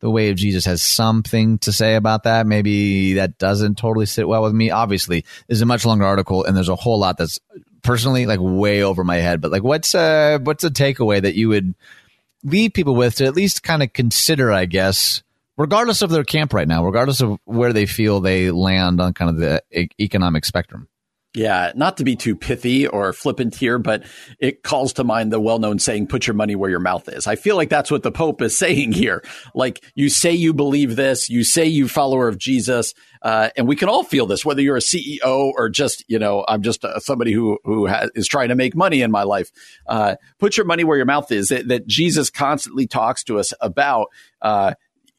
[0.00, 2.46] the way of Jesus has something to say about that.
[2.46, 4.70] Maybe that doesn't totally sit well with me.
[4.70, 7.40] Obviously, this is a much longer article, and there's a whole lot that's
[7.82, 9.40] personally like way over my head.
[9.40, 11.74] But like, what's a what's a takeaway that you would
[12.42, 14.52] leave people with to at least kind of consider?
[14.52, 15.22] I guess
[15.56, 19.30] regardless of their camp right now, regardless of where they feel they land on kind
[19.30, 20.88] of the e- economic spectrum.
[21.36, 24.04] Yeah, not to be too pithy or flippant here, but
[24.38, 27.26] it calls to mind the well known saying, put your money where your mouth is.
[27.26, 29.20] I feel like that's what the Pope is saying here.
[29.52, 33.74] Like, you say you believe this, you say you follower of Jesus, uh, and we
[33.74, 37.00] can all feel this, whether you're a CEO or just, you know, I'm just uh,
[37.00, 39.50] somebody who, who has, is trying to make money in my life.
[39.88, 43.52] Uh, put your money where your mouth is, that, that Jesus constantly talks to us
[43.60, 44.06] about,
[44.40, 44.74] uh,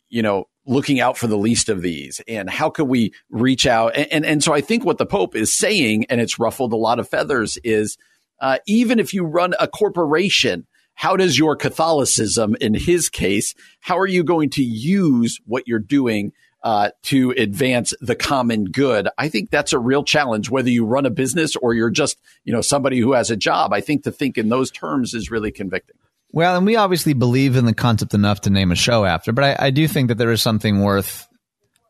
[0.09, 2.21] you know, looking out for the least of these?
[2.27, 3.95] And how can we reach out?
[3.95, 6.77] And, and, and so i think what the pope is saying and it's ruffled a
[6.77, 7.97] lot of feathers is
[8.41, 13.97] uh, even if you run a corporation how does your catholicism in his case how
[13.97, 16.31] are you going to use what you're doing
[16.63, 19.07] uh, to advance the common good?
[19.19, 22.51] I think that's a real challenge whether you run a business or you're just you
[22.51, 23.71] know somebody who has a job.
[23.71, 25.95] I think to think in those terms is really convicting
[26.35, 29.45] well, and we obviously believe in the concept enough to name a show after, but
[29.45, 31.27] I, I do think that there is something worth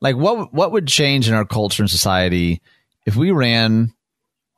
[0.01, 2.61] like what what would change in our culture and society
[3.07, 3.91] if we ran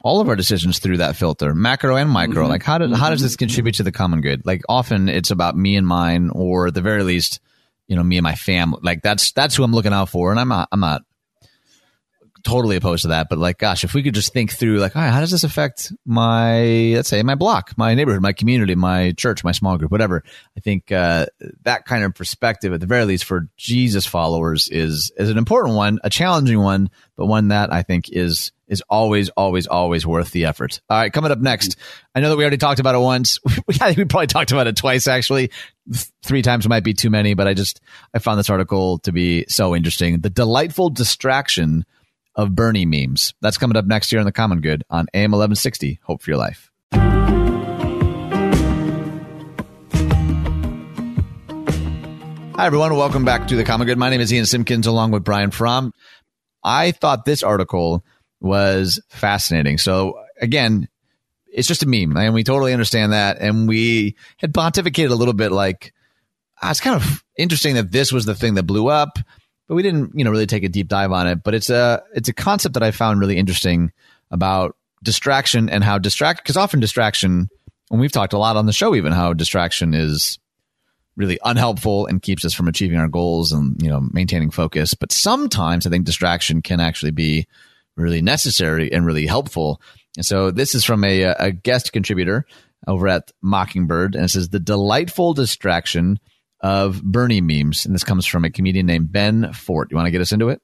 [0.04, 2.44] all of our decisions through that filter, macro and micro.
[2.44, 2.52] Mm-hmm.
[2.52, 4.46] Like how did how does this contribute to the common good?
[4.46, 7.40] Like often it's about me and mine, or at the very least,
[7.88, 8.82] you know, me and my family.
[8.84, 11.04] Like that's that's who I'm looking out for, and I'm not I'm not
[12.44, 13.28] totally opposed to that.
[13.30, 15.44] But like, gosh, if we could just think through, like, all right, how does this
[15.44, 19.92] affect my, let's say, my block, my neighborhood, my community, my church, my small group,
[19.92, 20.24] whatever.
[20.56, 21.28] I think uh,
[21.64, 25.76] that kind of perspective, at the very least, for Jesus followers, is is an important
[25.76, 30.32] one, a challenging one, but one that I think is is always, always, always worth
[30.32, 30.82] the effort.
[30.90, 31.78] All right, coming up next,
[32.14, 33.40] I know that we already talked about it once.
[33.48, 35.52] I think we probably talked about it twice, actually.
[36.24, 37.80] Three times might be too many, but I just
[38.14, 40.20] I found this article to be so interesting.
[40.20, 41.86] The delightful distraction
[42.38, 43.34] of Bernie memes.
[43.42, 46.00] That's coming up next year on The Common Good on AM 1160.
[46.04, 46.72] Hope for your life.
[52.58, 52.96] Hi, everyone.
[52.96, 53.98] Welcome back to The Common Good.
[53.98, 55.92] My name is Ian Simpkins along with Brian Fromm.
[56.64, 58.04] I thought this article
[58.40, 59.78] was fascinating.
[59.78, 60.88] So, again,
[61.46, 63.40] it's just a meme, and we totally understand that.
[63.40, 65.94] And we had pontificated a little bit like,
[66.62, 69.20] uh, it's kind of interesting that this was the thing that blew up,
[69.68, 71.44] but we didn't, you know, really take a deep dive on it.
[71.44, 73.92] But it's a it's a concept that I found really interesting
[74.32, 77.50] about distraction and how distract because often distraction,
[77.92, 80.40] and we've talked a lot on the show, even how distraction is
[81.16, 84.94] really unhelpful and keeps us from achieving our goals and you know maintaining focus.
[84.94, 87.48] But sometimes I think distraction can actually be
[87.96, 89.82] really necessary and really helpful.
[90.16, 92.46] And so this is from a, a guest contributor
[92.88, 96.20] over at Mockingbird, and it says the delightful distraction
[96.62, 97.86] of Bernie memes.
[97.86, 99.90] And this comes from a comedian named Ben Fort.
[99.92, 100.62] You want to get us into it?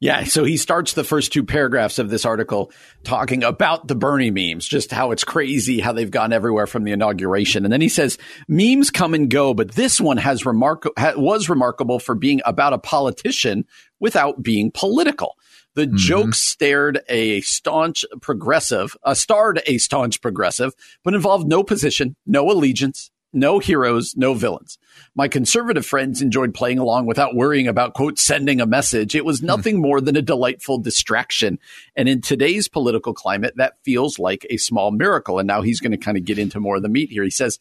[0.00, 2.72] Yeah, so he starts the first two paragraphs of this article
[3.04, 6.92] talking about the Bernie memes, just how it's crazy how they've gone everywhere from the
[6.92, 8.18] inauguration, and then he says
[8.48, 10.84] memes come and go, but this one has remark
[11.16, 13.64] was remarkable for being about a politician
[14.00, 15.36] without being political.
[15.74, 15.96] The mm-hmm.
[15.96, 20.72] joke stared a staunch progressive, uh, starred a staunch progressive,
[21.02, 24.78] but involved no position, no allegiance, no heroes, no villains.
[25.16, 29.14] My conservative friends enjoyed playing along without worrying about, quote, sending a message.
[29.14, 29.46] It was hmm.
[29.46, 31.58] nothing more than a delightful distraction.
[31.96, 35.38] And in today's political climate, that feels like a small miracle.
[35.38, 37.22] And now he's going to kind of get into more of the meat here.
[37.22, 37.60] He says,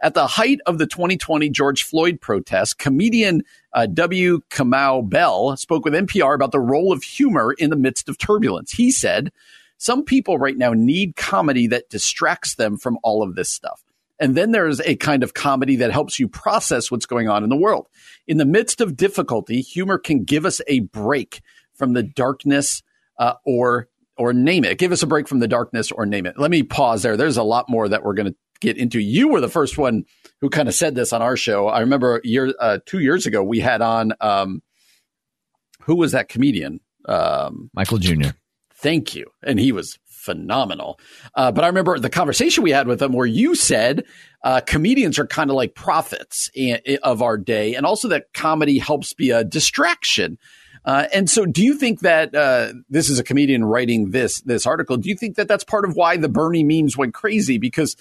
[0.00, 3.42] at the height of the 2020 George Floyd protests, comedian
[3.72, 4.40] uh, W.
[4.50, 8.72] Kamau Bell spoke with NPR about the role of humor in the midst of turbulence.
[8.72, 9.30] He said,
[9.78, 13.81] Some people right now need comedy that distracts them from all of this stuff.
[14.22, 17.50] And then there's a kind of comedy that helps you process what's going on in
[17.50, 17.88] the world.
[18.28, 21.40] In the midst of difficulty, humor can give us a break
[21.74, 22.84] from the darkness
[23.18, 24.78] uh, or or name it.
[24.78, 26.38] Give us a break from the darkness or name it.
[26.38, 27.16] Let me pause there.
[27.16, 29.00] There's a lot more that we're going to get into.
[29.00, 30.04] You were the first one
[30.40, 31.66] who kind of said this on our show.
[31.66, 34.62] I remember year uh, two years ago we had on um,
[35.80, 36.78] who was that comedian?
[37.06, 38.30] Um, Michael Jr.
[38.74, 40.98] Thank you, and he was phenomenal.
[41.34, 44.04] Uh, but I remember the conversation we had with him where you said
[44.44, 46.50] uh, comedians are kind of like prophets
[47.02, 50.38] of our day, and also that comedy helps be a distraction.
[50.84, 54.66] Uh, and so, do you think that uh, this is a comedian writing this this
[54.66, 54.96] article?
[54.96, 57.58] Do you think that that's part of why the Bernie memes went crazy?
[57.58, 57.96] Because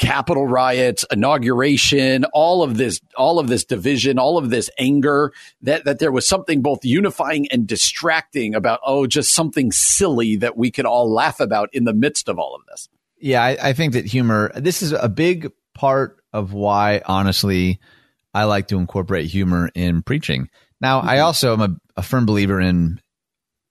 [0.00, 5.30] Capitol riots, inauguration, all of this, all of this division, all of this anger,
[5.60, 10.56] that, that there was something both unifying and distracting about, oh, just something silly that
[10.56, 12.88] we could all laugh about in the midst of all of this.
[13.18, 17.78] Yeah, I, I think that humor, this is a big part of why, honestly,
[18.32, 20.48] I like to incorporate humor in preaching.
[20.80, 21.10] Now, mm-hmm.
[21.10, 23.02] I also am a, a firm believer in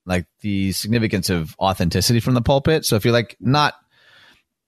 [0.05, 2.85] like the significance of authenticity from the pulpit.
[2.85, 3.73] So if you're like not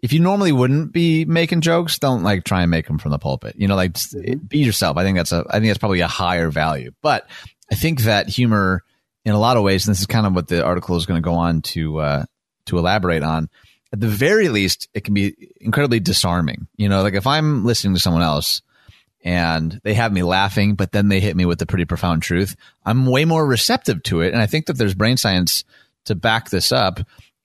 [0.01, 3.19] if you normally wouldn't be making jokes, don't like try and make them from the
[3.19, 3.55] pulpit.
[3.57, 4.45] You know, like mm-hmm.
[4.45, 4.97] be yourself.
[4.97, 6.91] I think that's a, I think that's probably a higher value.
[7.01, 7.29] But
[7.71, 8.83] I think that humor,
[9.23, 11.21] in a lot of ways, and this is kind of what the article is going
[11.21, 12.25] to go on to uh,
[12.65, 13.49] to elaborate on.
[13.93, 16.67] At the very least, it can be incredibly disarming.
[16.77, 18.61] You know, like if I'm listening to someone else
[19.23, 22.55] and they have me laughing, but then they hit me with the pretty profound truth,
[22.85, 24.33] I'm way more receptive to it.
[24.33, 25.65] And I think that there's brain science
[26.05, 27.01] to back this up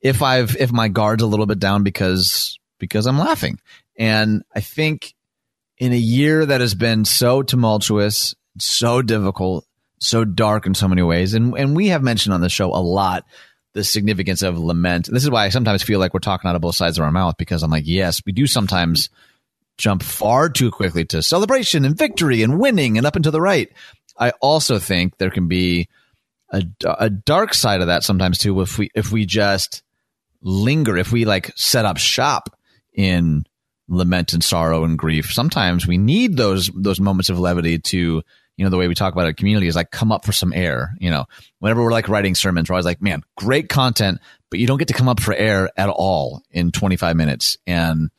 [0.06, 3.58] if I've if my guard's a little bit down because because I'm laughing.
[3.98, 5.14] And I think
[5.78, 9.66] in a year that has been so tumultuous, so difficult,
[9.98, 12.78] so dark in so many ways, and and we have mentioned on the show a
[12.78, 13.24] lot
[13.72, 15.08] the significance of lament.
[15.10, 17.12] This is why I sometimes feel like we're talking out of both sides of our
[17.12, 19.10] mouth because I'm like, yes, we do sometimes
[19.76, 23.40] jump far too quickly to celebration and victory and winning and up and to the
[23.40, 23.70] right.
[24.18, 25.88] I also think there can be
[26.50, 29.82] a, a dark side of that sometimes too if we if we just
[30.46, 32.56] linger, if we like set up shop
[32.94, 33.44] in
[33.88, 38.22] lament and sorrow and grief, sometimes we need those those moments of levity to
[38.56, 40.52] you know the way we talk about a community is like come up for some
[40.52, 41.26] air you know.
[41.58, 44.20] Whenever we're like writing sermons we're always like man great content
[44.50, 47.58] but you don't get to come up for air at all in 25 minutes.
[47.66, 48.10] And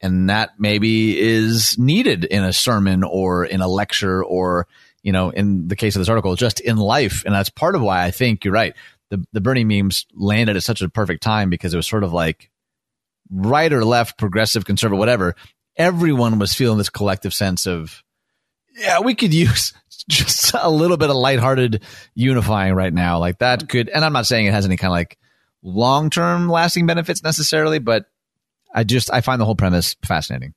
[0.00, 4.66] and that maybe is needed in a sermon or in a lecture or
[5.02, 7.22] you know in the case of this article just in life.
[7.24, 8.74] And that's part of why i think you're right
[9.10, 12.12] the the Bernie memes landed at such a perfect time because it was sort of
[12.12, 12.50] like
[13.30, 15.34] right or left, progressive, conservative, whatever.
[15.76, 18.02] Everyone was feeling this collective sense of,
[18.76, 19.72] yeah, we could use
[20.08, 21.82] just a little bit of lighthearted
[22.14, 23.18] unifying right now.
[23.18, 25.18] Like that could, and I'm not saying it has any kind of like
[25.62, 28.06] long term lasting benefits necessarily, but
[28.74, 30.54] I just, I find the whole premise fascinating.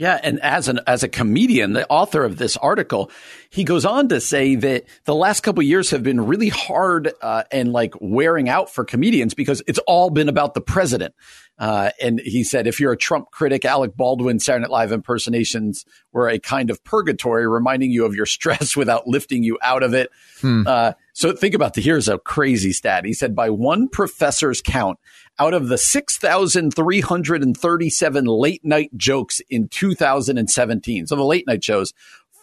[0.00, 3.10] Yeah, and as an as a comedian, the author of this article,
[3.50, 7.42] he goes on to say that the last couple years have been really hard uh,
[7.50, 11.14] and like wearing out for comedians because it's all been about the president.
[11.58, 15.84] Uh, and he said, if you're a Trump critic, Alec Baldwin Saturday Night Live impersonations
[16.12, 19.92] were a kind of purgatory, reminding you of your stress without lifting you out of
[19.94, 20.10] it.
[20.40, 20.62] Hmm.
[20.66, 23.04] Uh, so think about the here's a crazy stat.
[23.04, 24.98] He said, by one professor's count,
[25.38, 31.92] out of the 6,337 late night jokes in 2017, so the late night shows,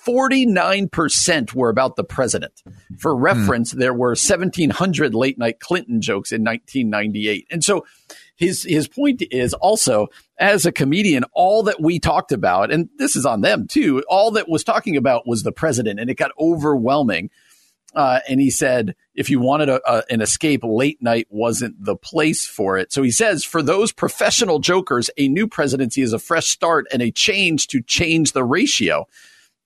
[0.08, 2.64] 49% were about the president.
[2.98, 7.48] For reference, there were 1,700 late night Clinton jokes in 1998.
[7.52, 7.86] And so
[8.36, 10.08] his, his point is also,
[10.40, 14.32] as a comedian, all that we talked about, and this is on them too, all
[14.32, 17.30] that was talking about was the president, and it got overwhelming.
[17.96, 21.96] Uh, and he said, if you wanted a, a, an escape, late night wasn't the
[21.96, 22.94] place for it.
[22.94, 27.02] So he says, for those professional jokers, a new presidency is a fresh start and
[27.02, 29.08] a change to change the ratio.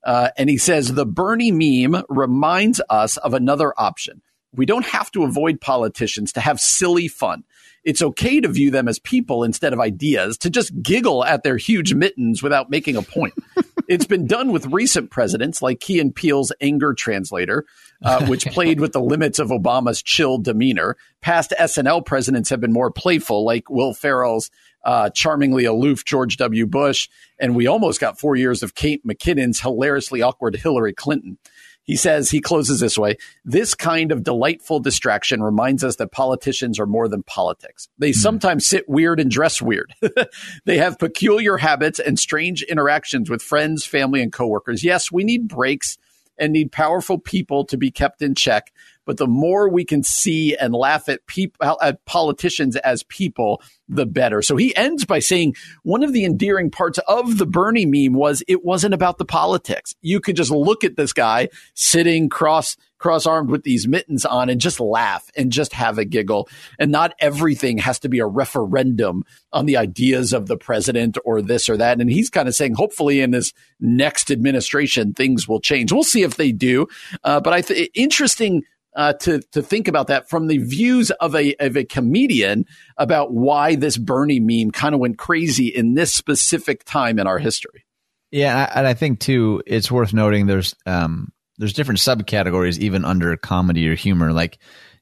[0.04, 4.22] Uh, and he says, the Bernie meme reminds us of another option.
[4.54, 7.44] We don't have to avoid politicians to have silly fun.
[7.84, 11.58] It's okay to view them as people instead of ideas, to just giggle at their
[11.58, 13.34] huge mittens without making a point.
[13.88, 17.66] it's been done with recent presidents like Key and Peele's anger translator,
[18.04, 20.96] uh, which played with the limits of Obama's chill demeanor.
[21.22, 24.52] Past SNL presidents have been more playful, like Will Ferrell's
[24.84, 26.66] uh, charmingly aloof George W.
[26.66, 27.10] Bush,
[27.40, 31.38] and we almost got four years of Kate McKinnon's hilariously awkward Hillary Clinton.
[31.84, 36.80] He says, he closes this way This kind of delightful distraction reminds us that politicians
[36.80, 37.90] are more than politics.
[37.98, 38.16] They mm.
[38.16, 39.94] sometimes sit weird and dress weird.
[40.66, 44.84] they have peculiar habits and strange interactions with friends, family, and coworkers.
[44.84, 45.98] Yes, we need breaks
[46.38, 48.72] and need powerful people to be kept in check.
[49.06, 54.06] But the more we can see and laugh at people, at politicians as people, the
[54.06, 54.42] better.
[54.42, 58.44] So he ends by saying one of the endearing parts of the Bernie meme was
[58.48, 59.96] it wasn't about the politics.
[60.02, 64.48] You could just look at this guy sitting cross cross armed with these mittens on
[64.50, 66.48] and just laugh and just have a giggle.
[66.80, 71.42] And not everything has to be a referendum on the ideas of the president or
[71.42, 72.00] this or that.
[72.00, 75.92] And he's kind of saying, hopefully, in this next administration, things will change.
[75.92, 76.88] We'll see if they do.
[77.24, 78.64] Uh, but I think interesting
[78.96, 82.66] uh, to to think about that from the views of a of a comedian
[82.98, 87.40] about why this Bernie meme kind of went crazy in this specific time in our
[87.40, 87.86] history.
[88.32, 93.36] Yeah, and I think too, it's worth noting there's um, there's different subcategories even under
[93.38, 94.32] comedy or humor.
[94.32, 94.58] Like,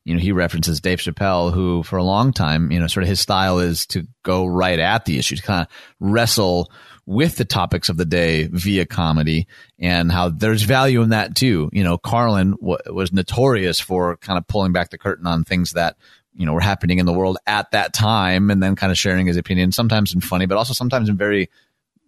[0.06, 3.10] you know, he references Dave Chappelle, who for a long time, you know, sort of
[3.10, 5.68] his style is to go right at the issues, kind of
[6.00, 6.72] wrestle
[7.06, 9.48] with the topics of the day via comedy
[9.80, 11.70] and how there's value in that too.
[11.74, 15.72] You know, Carlin w- was notorious for kind of pulling back the curtain on things
[15.72, 15.98] that,
[16.36, 19.26] you know, were happening in the world at that time and then kind of sharing
[19.26, 21.50] his opinion, sometimes in funny, but also sometimes in very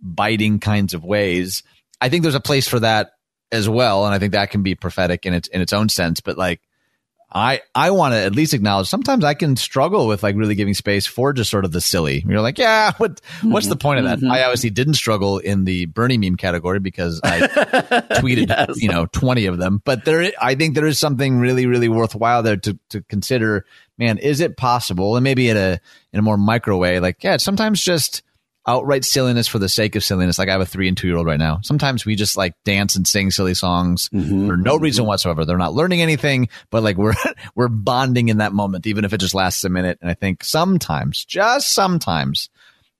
[0.01, 1.63] biting kinds of ways.
[1.99, 3.13] I think there's a place for that
[3.51, 6.21] as well, and I think that can be prophetic in its in its own sense.
[6.21, 6.61] But like,
[7.33, 10.73] I I want to at least acknowledge sometimes I can struggle with like really giving
[10.73, 12.23] space for just sort of the silly.
[12.27, 14.19] You're like, yeah, what what's the point of that?
[14.19, 14.31] Mm-hmm.
[14.31, 17.39] I obviously didn't struggle in the Bernie meme category because I
[18.19, 18.81] tweeted yes.
[18.81, 19.81] you know 20 of them.
[19.83, 23.65] But there, I think there is something really really worthwhile there to to consider.
[23.97, 25.15] Man, is it possible?
[25.15, 25.79] And maybe in a
[26.11, 28.23] in a more micro way, like yeah, sometimes just
[28.67, 30.37] outright silliness for the sake of silliness.
[30.37, 31.59] Like I have a three and two year old right now.
[31.63, 34.47] Sometimes we just like dance and sing silly songs mm-hmm.
[34.47, 35.45] for no reason whatsoever.
[35.45, 37.15] They're not learning anything, but like we're
[37.55, 39.97] we're bonding in that moment, even if it just lasts a minute.
[40.01, 42.49] And I think sometimes, just sometimes,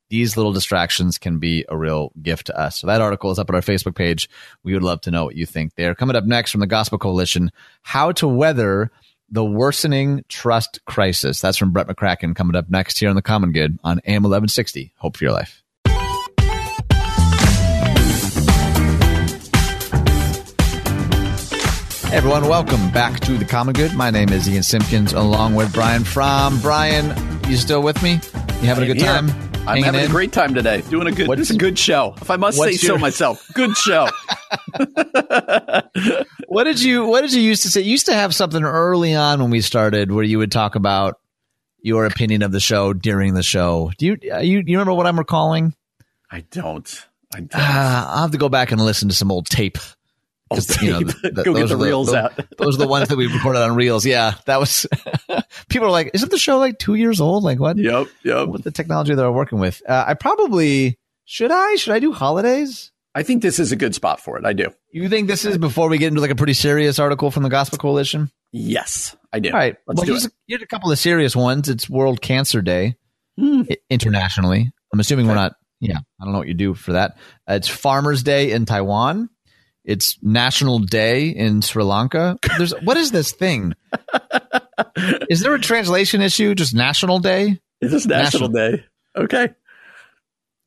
[0.09, 2.79] these little distractions can be a real gift to us.
[2.79, 4.29] So that article is up at our Facebook page.
[4.61, 5.95] We would love to know what you think there.
[5.95, 7.49] Coming up next from the Gospel Coalition,
[7.81, 8.91] how to weather
[9.31, 11.39] the Worsening Trust Crisis.
[11.39, 14.93] That's from Brett McCracken coming up next here on The Common Good on AM 1160.
[14.97, 15.63] Hope for your life.
[22.09, 23.93] Hey everyone, welcome back to The Common Good.
[23.93, 26.59] My name is Ian Simpkins along with Brian Fromm.
[26.59, 27.15] Brian,
[27.47, 28.19] you still with me?
[28.59, 29.50] You having a good time?
[29.67, 30.07] I'm having in?
[30.07, 30.81] a great time today.
[30.89, 31.27] Doing a good.
[31.27, 32.15] What's, is a good show.
[32.19, 34.07] If I must say your, so myself, good show.
[36.47, 37.81] what did you What did you used to say?
[37.81, 41.19] You used to have something early on when we started where you would talk about
[41.81, 43.91] your opinion of the show during the show.
[43.97, 45.75] Do you uh, you, you remember what I'm recalling?
[46.31, 47.05] I don't.
[47.33, 47.55] I don't.
[47.55, 49.77] Uh, I'll have to go back and listen to some old tape.
[50.81, 52.33] You know, the, the, Go get the reels the, out.
[52.57, 54.05] those are the ones that we recorded on reels.
[54.05, 54.85] Yeah, that was.
[55.69, 57.43] people are like, "Isn't the show like two years old?
[57.43, 57.77] Like what?
[57.77, 58.47] Yep, yep.
[58.47, 61.51] With the technology that they're working with, uh, I probably should.
[61.51, 62.91] I should I do holidays?
[63.13, 64.45] I think this is a good spot for it.
[64.45, 64.67] I do.
[64.91, 67.49] You think this is before we get into like a pretty serious article from the
[67.49, 68.31] Gospel Coalition?
[68.51, 69.49] Yes, I do.
[69.49, 70.31] All right, let's well, do here's it.
[70.31, 71.69] A, here's a couple of serious ones.
[71.69, 72.95] It's World Cancer Day
[73.39, 73.73] mm.
[73.89, 74.71] internationally.
[74.93, 75.31] I'm assuming okay.
[75.31, 75.53] we're not.
[75.79, 77.17] Yeah, I don't know what you do for that.
[77.49, 79.29] Uh, it's Farmers Day in Taiwan.
[79.83, 82.37] It's National Day in Sri Lanka.
[82.57, 83.73] There's what is this thing?
[85.29, 86.53] is there a translation issue?
[86.53, 87.59] Just National Day?
[87.81, 88.85] Is this National, National Day?
[89.15, 89.49] Okay.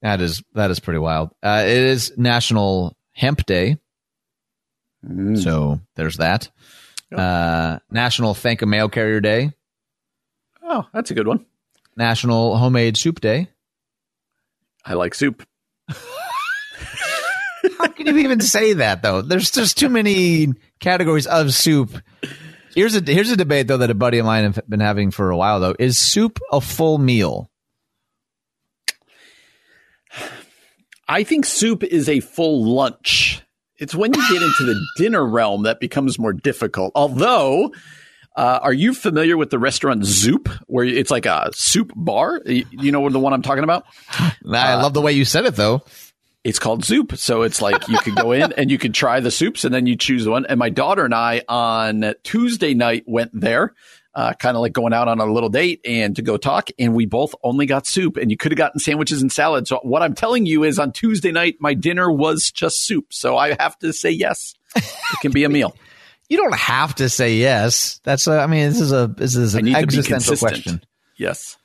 [0.02, 1.30] That is that is pretty wild.
[1.42, 3.78] Uh, it is National Hemp Day.
[5.06, 5.42] Mm.
[5.42, 6.50] So there's that.
[7.14, 9.52] Uh, National Thank a Mail Carrier Day.
[10.62, 11.46] Oh, that's a good one.
[11.96, 13.48] National Homemade Soup Day.
[14.84, 15.46] I like soup.
[17.96, 19.22] Can you even say that though?
[19.22, 20.48] There's just too many
[20.80, 21.96] categories of soup.
[22.74, 25.30] Here's a here's a debate though that a buddy of mine have been having for
[25.30, 25.76] a while though.
[25.78, 27.50] Is soup a full meal?
[31.06, 33.42] I think soup is a full lunch.
[33.76, 36.92] It's when you get into the dinner realm that becomes more difficult.
[36.94, 37.72] Although,
[38.36, 42.40] uh, are you familiar with the restaurant Zoup, where it's like a soup bar?
[42.46, 43.84] You, you know the one I'm talking about?
[44.50, 45.82] I love the way you said it though.
[46.44, 47.16] It's called Zoup.
[47.16, 49.86] So it's like you could go in and you could try the soups and then
[49.86, 50.44] you choose one.
[50.44, 53.74] And my daughter and I on Tuesday night went there,
[54.14, 56.68] uh, kind of like going out on a little date and to go talk.
[56.78, 59.66] And we both only got soup and you could have gotten sandwiches and salad.
[59.66, 63.06] So what I'm telling you is on Tuesday night, my dinner was just soup.
[63.14, 64.54] So I have to say yes.
[64.76, 65.74] It can be a meal.
[66.26, 68.00] You don't have to say yes.
[68.02, 70.82] That's a, I mean, this is a this is an need to be existential question.
[71.18, 71.58] Yes.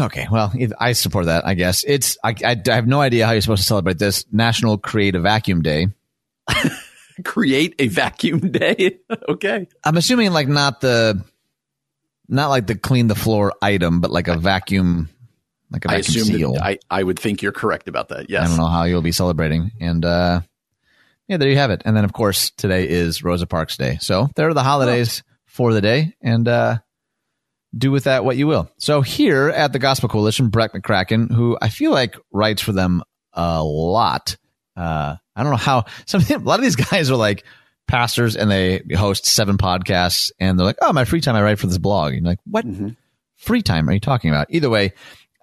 [0.00, 1.46] Okay, well, if- I support that.
[1.46, 2.16] I guess it's.
[2.24, 5.20] I, I, I have no idea how you're supposed to celebrate this National Create a
[5.20, 5.88] Vacuum Day.
[7.24, 8.98] Create a vacuum day.
[9.28, 9.68] okay.
[9.84, 11.22] I'm assuming like not the,
[12.28, 15.10] not like the clean the floor item, but like a vacuum,
[15.70, 16.56] like a I vacuum assume seal.
[16.62, 18.30] I, I would think you're correct about that.
[18.30, 20.40] Yes, I don't know how you'll be celebrating, and uh,
[21.28, 21.82] yeah, there you have it.
[21.84, 25.74] And then of course today is Rosa Parks Day, so there are the holidays for
[25.74, 26.78] the day, and uh,
[27.76, 28.70] do with that what you will.
[28.78, 33.02] So here at the Gospel Coalition, Brett McCracken, who I feel like writes for them
[33.32, 34.36] a lot.
[34.76, 37.44] Uh, I don't know how some a lot of these guys are like
[37.86, 41.58] pastors and they host seven podcasts and they're like, oh, my free time I write
[41.58, 42.12] for this blog.
[42.12, 42.64] And you're like, what
[43.36, 44.46] free time are you talking about?
[44.50, 44.92] Either way,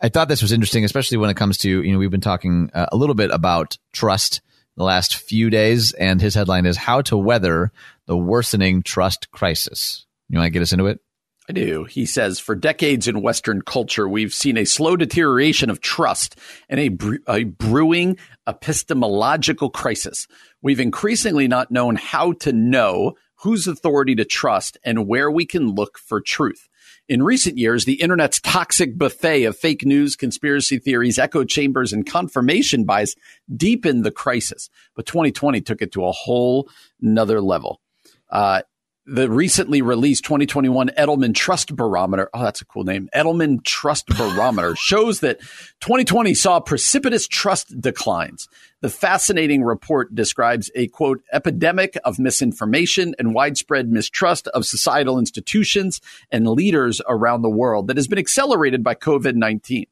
[0.02, 2.70] I thought this was interesting, especially when it comes to you know we've been talking
[2.74, 4.42] uh, a little bit about trust
[4.76, 7.72] the last few days, and his headline is "How to Weather
[8.06, 11.00] the Worsening Trust Crisis." You want to get us into it?
[11.50, 11.86] I do.
[11.86, 16.38] He says, for decades in Western culture, we've seen a slow deterioration of trust
[16.68, 18.18] and a, a brewing
[18.48, 20.28] epistemological crisis.
[20.62, 25.70] We've increasingly not known how to know whose authority to trust and where we can
[25.70, 26.68] look for truth.
[27.08, 32.06] In recent years, the internet's toxic buffet of fake news, conspiracy theories, echo chambers, and
[32.06, 33.16] confirmation bias
[33.56, 34.70] deepened the crisis.
[34.96, 36.70] But 2020 took it to a whole
[37.00, 37.80] nother level.
[38.30, 38.64] Uh,
[39.08, 44.76] the recently released 2021 Edelman Trust Barometer, oh, that's a cool name, Edelman Trust Barometer,
[44.76, 45.40] shows that
[45.80, 48.50] 2020 saw precipitous trust declines.
[48.82, 56.02] The fascinating report describes a quote, epidemic of misinformation and widespread mistrust of societal institutions
[56.30, 59.86] and leaders around the world that has been accelerated by COVID 19.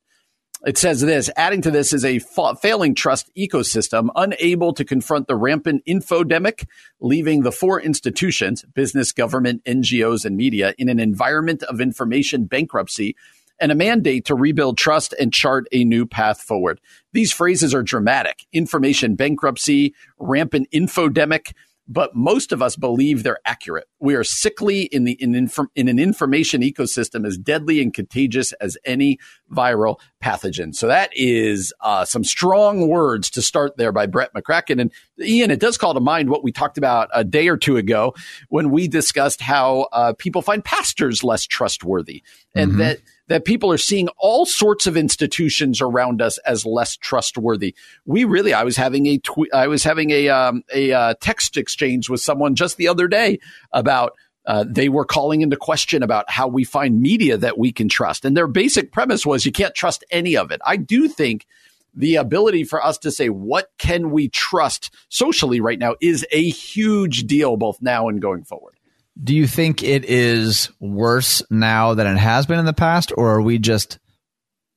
[0.66, 5.28] It says this adding to this is a fa- failing trust ecosystem, unable to confront
[5.28, 6.66] the rampant infodemic,
[6.99, 13.16] leaving the four institutions business, government, NGOs, and media in an environment of information bankruptcy
[13.59, 16.82] and a mandate to rebuild trust and chart a new path forward.
[17.13, 21.53] These phrases are dramatic information bankruptcy, rampant infodemic.
[21.88, 23.88] But most of us believe they're accurate.
[24.00, 28.54] We are sickly in the in, infor- in an information ecosystem as deadly and contagious
[28.54, 29.20] as any
[29.52, 30.74] viral pathogen.
[30.74, 34.82] So that is uh, some strong words to start there by Brett McCracken.
[34.82, 37.78] And Ian, it does call to mind what we talked about a day or two
[37.78, 38.16] ago
[38.50, 42.24] when we discussed how uh, people find pastors less trustworthy,
[42.56, 47.76] and that that people are seeing all sorts of institutions around us as less trustworthy.
[48.06, 51.58] We really, I was having a tw- I was having a um, a uh, text
[51.58, 53.40] exchange with someone just the other day
[53.72, 54.14] about
[54.46, 58.26] uh, they were calling into question about how we find media that we can trust,
[58.26, 60.62] and their basic premise was you can't trust any of it.
[60.66, 61.48] I do think
[61.96, 66.50] the ability for us to say what can we trust socially right now is a
[66.50, 68.75] huge deal, both now and going forward.
[69.22, 73.36] Do you think it is worse now than it has been in the past, or
[73.36, 73.97] are we just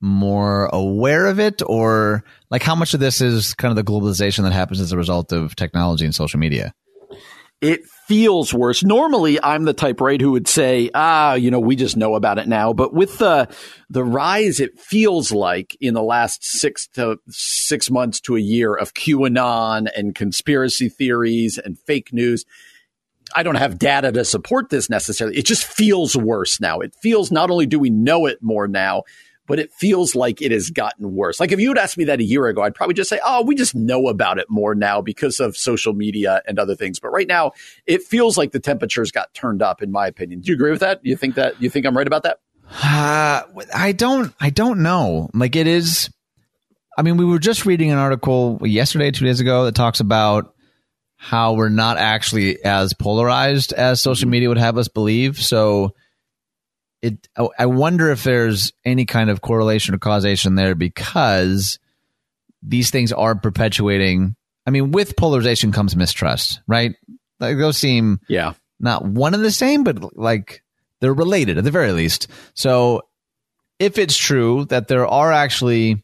[0.01, 4.43] more aware of it, or like how much of this is kind of the globalization
[4.43, 6.73] that happens as a result of technology and social media?
[7.61, 8.83] it feels worse.
[8.83, 12.37] Normally, I'm the type, right, who would say, ah, you know, we just know about
[12.37, 12.71] it now.
[12.71, 13.49] But with the
[13.89, 18.73] the rise, it feels like in the last six to six months to a year
[18.73, 22.45] of QAnon and conspiracy theories and fake news.
[23.35, 25.37] I don't have data to support this necessarily.
[25.37, 26.79] It just feels worse now.
[26.79, 29.03] It feels not only do we know it more now,
[29.49, 31.39] but it feels like it has gotten worse.
[31.39, 33.43] Like if you had asked me that a year ago, I'd probably just say, oh,
[33.43, 36.99] we just know about it more now because of social media and other things.
[36.99, 37.53] But right now,
[37.87, 40.41] it feels like the temperatures got turned up, in my opinion.
[40.41, 40.99] Do you agree with that?
[41.03, 42.41] You think that you think I'm right about that?
[42.71, 43.41] Uh,
[43.73, 44.33] I don't.
[44.39, 45.31] I don't know.
[45.33, 46.11] Like it is.
[46.95, 50.53] I mean, we were just reading an article yesterday, two days ago, that talks about
[51.21, 54.31] how we're not actually as polarized as social mm-hmm.
[54.31, 55.37] media would have us believe.
[55.37, 55.93] So,
[57.01, 57.27] it.
[57.37, 61.77] I- I wonder if there's any kind of correlation or causation there because
[62.63, 64.35] these things are perpetuating.
[64.65, 66.95] I mean, with polarization comes mistrust, right?
[67.39, 68.53] Like those seem Yeah.
[68.79, 70.63] not one and the same, but like
[71.01, 72.27] they're related at the very least.
[72.53, 73.01] So
[73.77, 76.01] if it's true that there are actually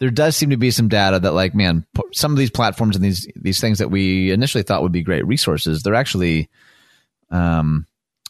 [0.00, 3.04] there does seem to be some data that like man some of these platforms and
[3.04, 6.48] these these things that we initially thought would be great resources they're actually
[7.30, 7.86] um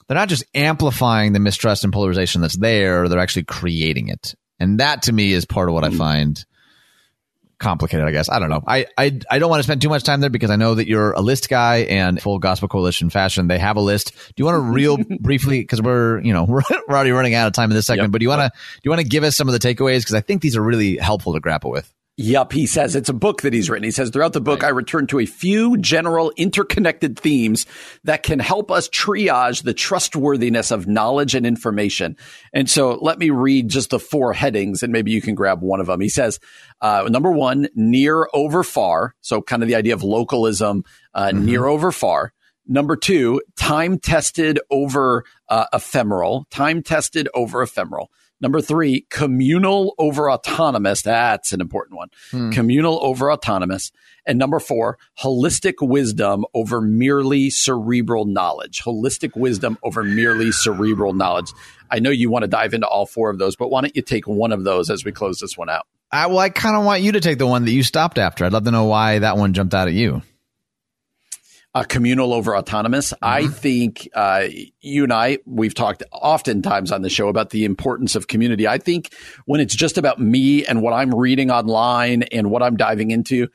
[0.06, 4.34] they're not just amplifying the mistrust and polarization that's there they're actually creating it.
[4.60, 6.44] And that to me is part of what i find
[7.58, 8.28] complicated i guess.
[8.28, 8.62] I don't know.
[8.66, 10.86] I i, I don't want to spend too much time there because i know that
[10.88, 13.48] you're a list guy and full gospel coalition fashion.
[13.48, 14.12] They have a list.
[14.14, 17.46] Do you want to real briefly because we're you know we're, we're already running out
[17.46, 18.12] of time in this segment Yep.
[18.12, 20.00] but do you want to do you want to give us some of the takeaways?
[20.00, 23.14] Because i think these are really helpful to grapple with Yup, he says it's a
[23.14, 23.82] book that he's written.
[23.82, 27.66] He says throughout the book, I return to a few general interconnected themes
[28.04, 32.16] that can help us triage the trustworthiness of knowledge and information.
[32.52, 35.80] And so let me read just the four headings and maybe you can grab one
[35.80, 36.00] of them.
[36.00, 36.38] He says,
[36.80, 39.16] uh, number one, near over far.
[39.20, 40.84] So kind of the idea of localism,
[41.14, 42.32] uh, near over far.
[42.66, 48.10] Number two, time tested over uh, ephemeral, time tested over ephemeral.
[48.40, 51.02] Number three, communal over autonomous.
[51.02, 52.08] That's an important one.
[52.30, 52.50] Hmm.
[52.50, 53.90] Communal over autonomous.
[54.26, 58.82] And number four, holistic wisdom over merely cerebral knowledge.
[58.82, 61.52] Holistic wisdom over merely cerebral knowledge.
[61.90, 64.02] I know you want to dive into all four of those, but why don't you
[64.02, 65.86] take one of those as we close this one out?
[66.10, 68.44] I, well, I kind of want you to take the one that you stopped after.
[68.44, 70.22] I'd love to know why that one jumped out at you.
[71.74, 73.12] Uh, communal over autonomous.
[73.20, 74.46] I think uh,
[74.80, 78.68] you and I, we've talked oftentimes on the show about the importance of community.
[78.68, 79.12] I think
[79.46, 83.48] when it's just about me and what I'm reading online and what I'm diving into,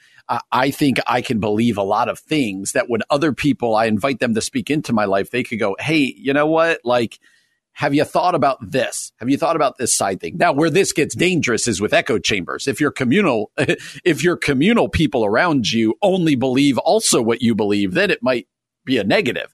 [0.52, 4.20] I think I can believe a lot of things that when other people, I invite
[4.20, 6.82] them to speak into my life, they could go, hey, you know what?
[6.84, 7.20] Like,
[7.80, 9.14] have you thought about this?
[9.22, 10.36] Have you thought about this side thing?
[10.36, 12.68] Now, where this gets dangerous is with echo chambers.
[12.68, 13.52] If your communal,
[14.04, 18.50] if your communal people around you only believe also what you believe, then it might
[18.84, 19.54] be a negative.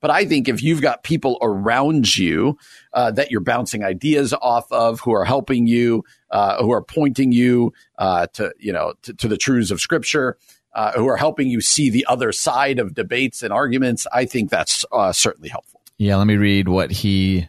[0.00, 2.56] But I think if you've got people around you
[2.94, 7.30] uh, that you're bouncing ideas off of, who are helping you, uh, who are pointing
[7.30, 10.38] you uh, to, you know, to, to the truths of Scripture,
[10.72, 14.48] uh, who are helping you see the other side of debates and arguments, I think
[14.48, 15.82] that's uh, certainly helpful.
[15.98, 17.48] Yeah, let me read what he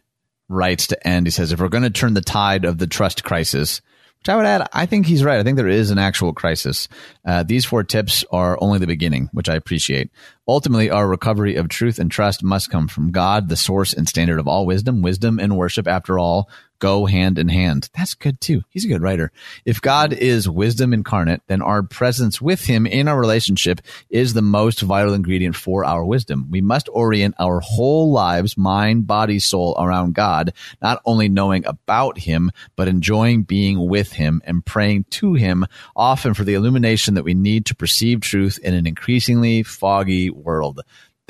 [0.49, 1.27] writes to end.
[1.27, 3.81] He says, if we're going to turn the tide of the trust crisis,
[4.19, 5.39] which I would add, I think he's right.
[5.39, 6.87] I think there is an actual crisis.
[7.25, 10.09] Uh, these four tips are only the beginning, which I appreciate.
[10.47, 14.39] Ultimately, our recovery of truth and trust must come from God, the source and standard
[14.39, 15.01] of all wisdom.
[15.01, 17.89] Wisdom and worship, after all, go hand in hand.
[17.95, 18.63] That's good too.
[18.69, 19.31] He's a good writer.
[19.65, 24.41] If God is wisdom incarnate, then our presence with him in our relationship is the
[24.41, 26.47] most vital ingredient for our wisdom.
[26.49, 32.19] We must orient our whole lives, mind, body, soul around God, not only knowing about
[32.19, 35.65] him, but enjoying being with him and praying to him
[35.95, 40.81] often for the illumination that we need to perceive truth in an increasingly foggy world.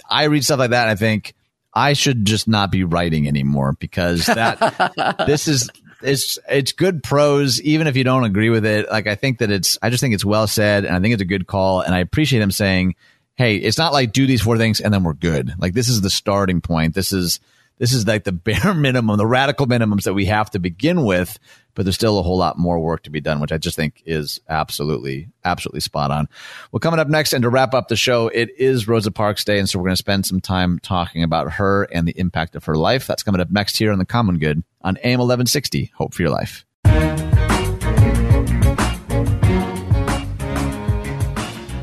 [0.09, 1.33] I read stuff like that and I think,
[1.73, 5.69] I should just not be writing anymore because that this is
[6.01, 8.89] it's it's good prose even if you don't agree with it.
[8.89, 11.21] Like I think that it's I just think it's well said and I think it's
[11.21, 12.95] a good call and I appreciate him saying,
[13.35, 16.01] "Hey, it's not like do these four things and then we're good." Like this is
[16.01, 16.95] the starting point.
[16.95, 17.39] This is
[17.77, 21.37] this is like the bare minimum, the radical minimums that we have to begin with,
[21.75, 24.01] but there's still a whole lot more work to be done, which I just think
[24.05, 26.27] is absolutely, absolutely spot on.
[26.71, 29.59] Well, coming up next, and to wrap up the show, it is Rosa Parks Day,
[29.59, 32.65] and so we're going to spend some time talking about her and the impact of
[32.65, 33.05] her life.
[33.05, 35.91] That's coming up next here on The Common Good on AM 1160.
[35.95, 36.65] Hope for your life.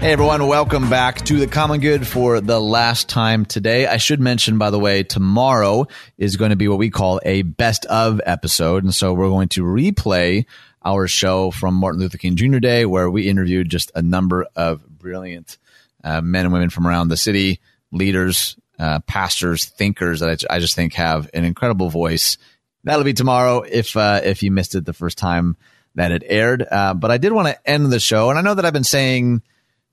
[0.05, 3.87] Hey everyone, welcome back to the Common Good for the last time today.
[3.87, 5.87] I should mention, by the way, tomorrow
[6.19, 8.85] is going to be what we call a best of episode.
[8.85, 10.45] And so we're going to replay
[10.85, 12.59] our show from Martin Luther King Jr.
[12.59, 15.57] Day, where we interviewed just a number of brilliant
[16.05, 17.61] uh, men and women from around the city,
[17.91, 22.37] leaders, uh, pastors, thinkers that I, I just think have an incredible voice.
[22.85, 25.57] That'll be tomorrow if, uh, if you missed it the first time
[25.95, 26.63] that it aired.
[26.71, 28.29] Uh, but I did want to end the show.
[28.29, 29.41] And I know that I've been saying,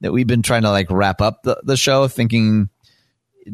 [0.02, 2.70] that we've been trying to like wrap up the, the show thinking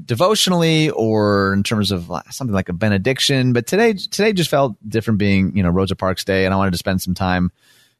[0.05, 3.53] devotionally or in terms of something like a benediction.
[3.53, 6.71] But today today just felt different being you know rosa parks day and i wanted
[6.71, 7.51] to spend some time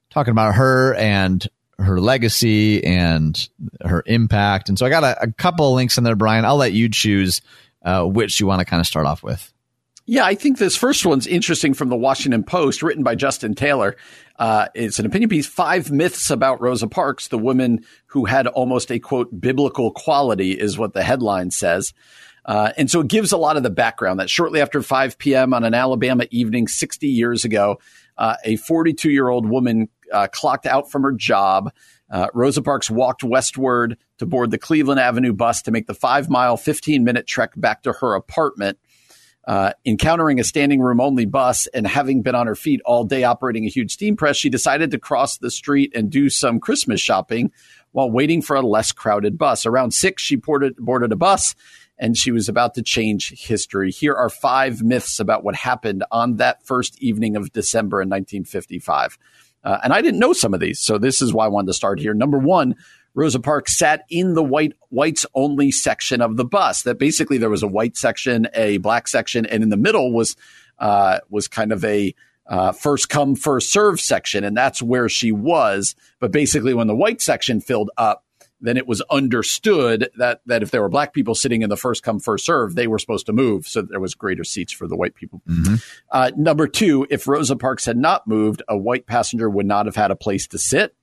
[0.10, 1.48] talking about her and
[1.80, 3.48] her legacy and
[3.86, 4.70] her impact.
[4.70, 6.46] And so i got a, a couple of links in there brian.
[6.46, 7.42] I'll let you choose
[7.84, 9.54] uh, which you want to kind of start off with
[10.10, 13.98] Yeah, I think this first one's interesting from the Washington Post, written by Justin Taylor.
[14.40, 18.90] Uh, it's an opinion piece Five Myths About Rosa Parks, the woman who had almost
[18.90, 21.94] a quote, biblical quality, is what the headline says.
[22.46, 25.54] Uh, and so it gives a lot of the background that shortly after 5 p.m.
[25.54, 27.78] on an Alabama evening 60 years ago,
[28.18, 31.74] uh, a 42 year old woman uh, clocked out from her job.
[32.10, 36.30] Uh, Rosa Parks walked westward to board the Cleveland Avenue bus to make the five
[36.30, 38.80] mile, 15 minute trek back to her apartment.
[39.48, 43.24] Uh, encountering a standing room only bus and having been on her feet all day
[43.24, 47.00] operating a huge steam press, she decided to cross the street and do some Christmas
[47.00, 47.50] shopping
[47.94, 49.66] while waiting for a less crowded bus.
[49.66, 51.56] Around six, she boarded, boarded a bus
[51.98, 53.90] and she was about to change history.
[53.90, 59.18] Here are five myths about what happened on that first evening of December in 1955.
[59.64, 61.74] Uh, and I didn't know some of these, so this is why I wanted to
[61.74, 62.14] start here.
[62.14, 62.76] Number one,
[63.18, 66.84] Rosa Parks sat in the white whites only section of the bus.
[66.84, 70.36] That basically there was a white section, a black section, and in the middle was
[70.78, 72.14] uh, was kind of a
[72.46, 75.96] uh, first come first serve section, and that's where she was.
[76.20, 78.24] But basically, when the white section filled up,
[78.62, 82.04] then it was understood that that if there were black people sitting in the first
[82.04, 84.96] come first serve, they were supposed to move, so there was greater seats for the
[84.96, 85.42] white people.
[85.50, 85.76] Mm-hmm.
[86.12, 89.96] Uh, number two, if Rosa Parks had not moved, a white passenger would not have
[89.96, 90.94] had a place to sit.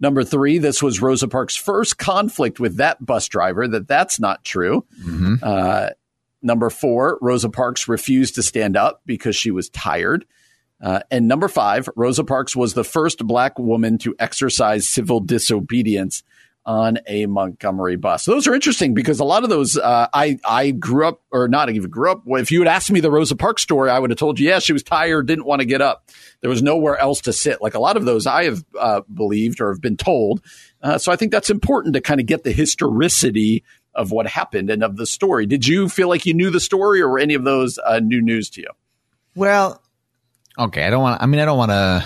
[0.00, 3.66] Number three, this was Rosa Parks' first conflict with that bus driver.
[3.66, 4.86] That that's not true.
[5.02, 5.34] Mm-hmm.
[5.42, 5.90] Uh,
[6.40, 10.24] number four, Rosa Parks refused to stand up because she was tired.
[10.80, 16.22] Uh, and number five, Rosa Parks was the first black woman to exercise civil disobedience
[16.68, 18.24] on a Montgomery bus.
[18.24, 21.48] So those are interesting because a lot of those uh, I I grew up or
[21.48, 22.24] not even grew up.
[22.26, 24.58] If you had asked me the Rosa Parks story, I would have told you, yeah,
[24.58, 26.10] she was tired, didn't want to get up.
[26.42, 27.62] There was nowhere else to sit.
[27.62, 30.42] Like a lot of those, I have uh, believed or have been told.
[30.82, 33.64] Uh, so I think that's important to kind of get the historicity
[33.94, 35.46] of what happened and of the story.
[35.46, 38.20] Did you feel like you knew the story, or were any of those uh, new
[38.20, 38.68] news to you?
[39.34, 39.82] Well,
[40.58, 40.84] okay.
[40.84, 41.22] I don't want.
[41.22, 42.04] I mean, I don't want to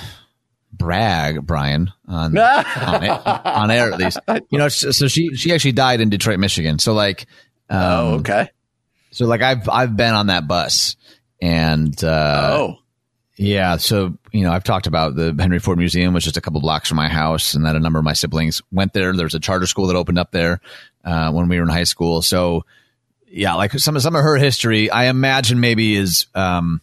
[0.73, 4.19] brag, Brian, on on, it, on, air at least.
[4.51, 6.79] You know, so she she actually died in Detroit, Michigan.
[6.79, 7.27] So like,
[7.69, 8.51] um, oh, okay.
[9.11, 10.97] So like, I've I've been on that bus,
[11.41, 12.79] and uh, oh,
[13.37, 13.77] yeah.
[13.77, 16.89] So you know, I've talked about the Henry Ford Museum, which is a couple blocks
[16.89, 19.13] from my house, and that a number of my siblings went there.
[19.15, 20.61] There was a charter school that opened up there
[21.05, 22.23] uh, when we were in high school.
[22.23, 22.65] So
[23.33, 26.81] yeah, like some some of her history, I imagine maybe is um,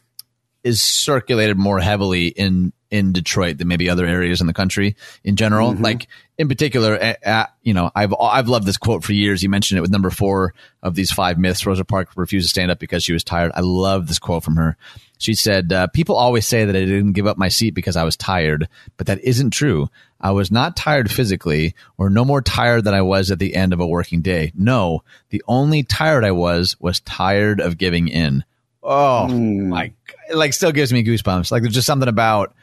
[0.63, 5.35] is circulated more heavily in in Detroit than maybe other areas in the country in
[5.35, 5.73] general.
[5.73, 5.83] Mm-hmm.
[5.83, 6.07] Like
[6.37, 9.43] in particular, at, at, you know, I've I've loved this quote for years.
[9.43, 11.65] You mentioned it with number four of these five myths.
[11.65, 13.51] Rosa Parks refused to stand up because she was tired.
[13.55, 14.77] I love this quote from her.
[15.17, 18.05] She said, uh, "People always say that I didn't give up my seat because I
[18.05, 19.89] was tired, but that isn't true.
[20.21, 23.73] I was not tired physically, or no more tired than I was at the end
[23.73, 24.53] of a working day.
[24.55, 28.45] No, the only tired I was was tired of giving in."
[28.81, 29.67] Oh mm.
[29.67, 29.91] my!
[30.33, 31.51] Like, still gives me goosebumps.
[31.51, 32.55] Like, there's just something about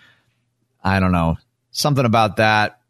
[0.87, 1.37] I don't know,
[1.73, 2.81] something about that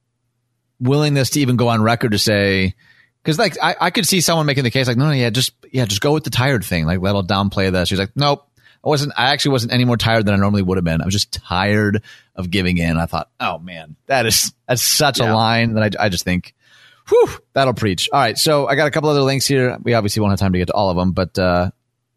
[0.79, 2.75] willingness to even go on record to say,
[3.23, 5.53] because like I, I could see someone making the case like, no, no, yeah, just
[5.73, 6.85] yeah, just go with the tired thing.
[6.85, 7.89] Like that'll downplay this.
[7.89, 8.47] She's like, nope,
[8.85, 9.15] I wasn't.
[9.17, 11.01] I actually wasn't any more tired than I normally would have been.
[11.01, 12.03] I was just tired
[12.35, 12.99] of giving in.
[12.99, 15.33] I thought, oh man, that is that's such yeah.
[15.33, 16.55] a line that I, I just think,
[17.09, 18.11] whew, that'll preach.
[18.13, 19.79] All right, so I got a couple other links here.
[19.83, 21.71] We obviously won't have time to get to all of them, but uh,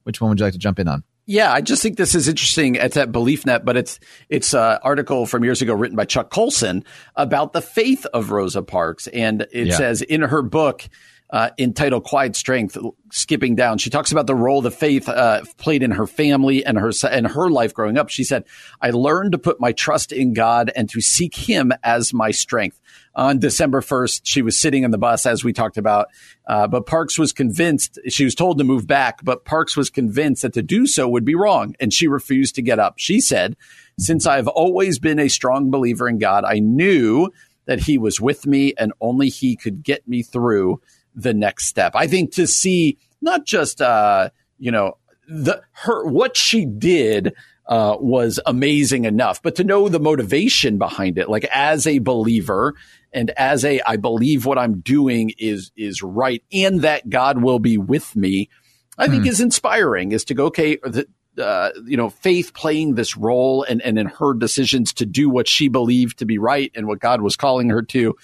[0.03, 1.03] which one would you like to jump in on?
[1.29, 2.73] Yeah, I just think this is interesting.
[2.73, 3.99] It's at BeliefNet, but it's
[4.29, 6.83] it's an article from years ago written by Chuck Colson
[7.15, 9.77] about the faith of Rosa Parks, and it yeah.
[9.77, 10.89] says in her book
[11.29, 12.79] uh, entitled "Quiet Strength."
[13.11, 16.79] Skipping down, she talks about the role the faith uh, played in her family and
[16.79, 18.09] her and her life growing up.
[18.09, 18.45] She said,
[18.81, 22.78] "I learned to put my trust in God and to seek Him as my strength."
[23.19, 26.07] On December 1st, she was sitting in the bus, as we talked about.
[26.47, 30.43] Uh, but Parks was convinced, she was told to move back, but Parks was convinced
[30.43, 32.93] that to do so would be wrong, and she refused to get up.
[32.97, 33.57] She said,
[33.97, 37.29] Since I've always been a strong believer in God, I knew
[37.65, 40.81] that He was with me and only He could get me through
[41.13, 41.91] the next step.
[41.95, 44.97] I think to see not just, uh, you know,
[45.27, 47.33] the her what she did
[47.69, 49.41] uh, was amazing enough.
[49.41, 52.73] But to know the motivation behind it, like as a believer
[53.13, 57.59] and as a I believe what I'm doing is is right and that God will
[57.59, 58.49] be with me,
[58.97, 59.29] I think hmm.
[59.29, 60.11] is inspiring.
[60.11, 60.77] Is to go okay.
[60.77, 65.29] The, uh, you know, faith playing this role and, and in her decisions to do
[65.29, 68.15] what she believed to be right and what God was calling her to.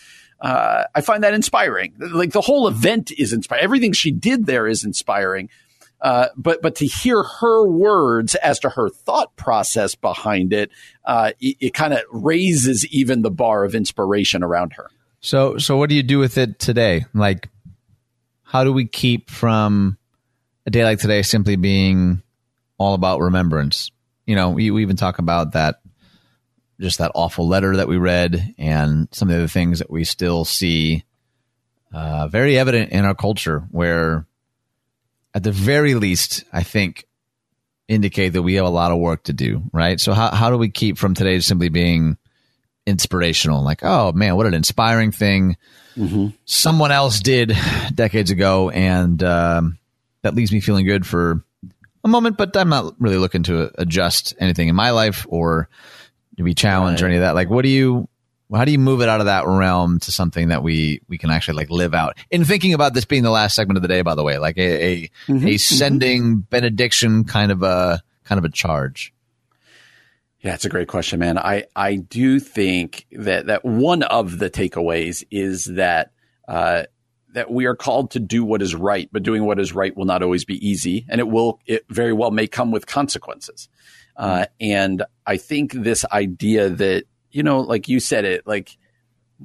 [0.42, 1.94] Uh, I find that inspiring.
[1.98, 3.64] Like the whole event is inspiring.
[3.64, 5.50] Everything she did there is inspiring.
[6.06, 10.70] Uh, but but to hear her words as to her thought process behind it,
[11.04, 14.92] uh, it, it kind of raises even the bar of inspiration around her.
[15.22, 17.06] So so what do you do with it today?
[17.16, 17.50] Like,
[18.44, 19.98] how do we keep from
[20.68, 22.22] a day like today simply being
[22.78, 23.90] all about remembrance?
[24.28, 25.82] You know, we, we even talk about that
[26.80, 30.46] just that awful letter that we read and some of the things that we still
[30.46, 31.04] see
[31.92, 34.28] uh, very evident in our culture where
[35.36, 37.06] at the very least, I think,
[37.88, 40.00] indicate that we have a lot of work to do, right?
[40.00, 42.18] So how, how do we keep from today simply being
[42.86, 43.64] inspirational.
[43.64, 45.58] Like, oh man, what an inspiring thing
[45.98, 46.36] Mm-hmm.
[46.44, 47.56] someone else did
[47.96, 49.78] decades ago, and um,
[50.24, 51.42] that leaves me feeling good for
[52.04, 52.36] a moment.
[52.36, 55.70] But I'm not really looking to adjust anything in my life or
[56.36, 57.34] to be challenged or any of that.
[57.34, 58.10] Like, what do you?
[58.54, 61.32] How do you move it out of that realm to something that we we can
[61.32, 62.18] actually like live out?
[62.30, 64.58] In thinking about this being the last segment of the day, by the way, like
[64.58, 65.48] a a, Mm-hmm.
[65.48, 69.14] a sending benediction kind of a kind of a charge.
[70.42, 71.40] Yeah, it's a great question, man.
[71.40, 76.12] I, I do think that, that one of the takeaways is that,
[76.48, 76.84] uh,
[77.34, 80.06] that we are called to do what is right, but doing what is right will
[80.06, 83.70] not always be easy and it will, it very well may come with consequences.
[84.16, 87.06] Uh, and I think this idea that,
[87.36, 88.78] you know, like you said it, like,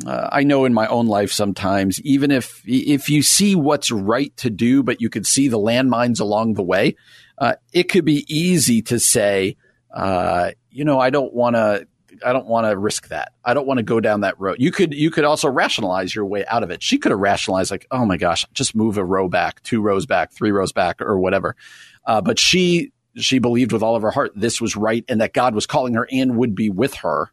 [0.07, 4.35] uh, I know in my own life sometimes, even if if you see what's right
[4.37, 6.95] to do, but you could see the landmines along the way,
[7.39, 9.57] uh, it could be easy to say,
[9.93, 11.89] uh, you know, I don't want to.
[12.25, 13.33] I don't want to risk that.
[13.45, 14.57] I don't want to go down that road.
[14.61, 16.83] You could you could also rationalize your way out of it.
[16.83, 20.07] She could have rationalized like, oh my gosh, just move a row back, two rows
[20.07, 21.57] back, three rows back, or whatever.
[22.05, 25.33] Uh, but she she believed with all of her heart this was right and that
[25.33, 27.33] God was calling her and would be with her.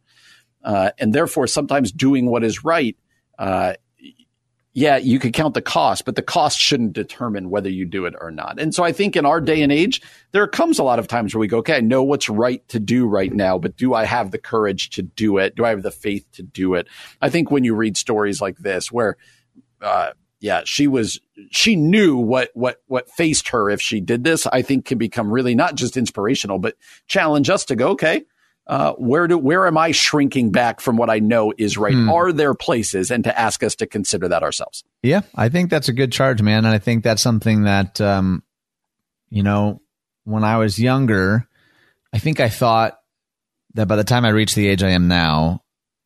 [0.67, 2.97] Uh, and therefore, sometimes doing what is right,
[3.39, 3.73] uh,
[4.73, 8.13] yeah, you could count the cost, but the cost shouldn't determine whether you do it
[8.19, 8.59] or not.
[8.59, 10.01] And so I think in our day and age,
[10.33, 12.81] there comes a lot of times where we go, okay, I know what's right to
[12.81, 15.55] do right now, but do I have the courage to do it?
[15.55, 16.89] Do I have the faith to do it?
[17.21, 19.15] I think when you read stories like this, where,
[19.81, 20.11] uh,
[20.41, 21.17] yeah, she was,
[21.49, 25.31] she knew what, what, what faced her if she did this, I think can become
[25.31, 26.75] really not just inspirational, but
[27.07, 28.25] challenge us to go, okay,
[28.67, 31.93] uh, where do where am I shrinking back from what I know is right?
[31.93, 32.09] Hmm.
[32.09, 34.83] Are there places, and to ask us to consider that ourselves?
[35.01, 36.65] Yeah, I think that's a good charge, man.
[36.65, 38.43] And I think that's something that, um,
[39.29, 39.81] you know,
[40.25, 41.47] when I was younger,
[42.13, 42.99] I think I thought
[43.75, 45.63] that by the time I reached the age I am now,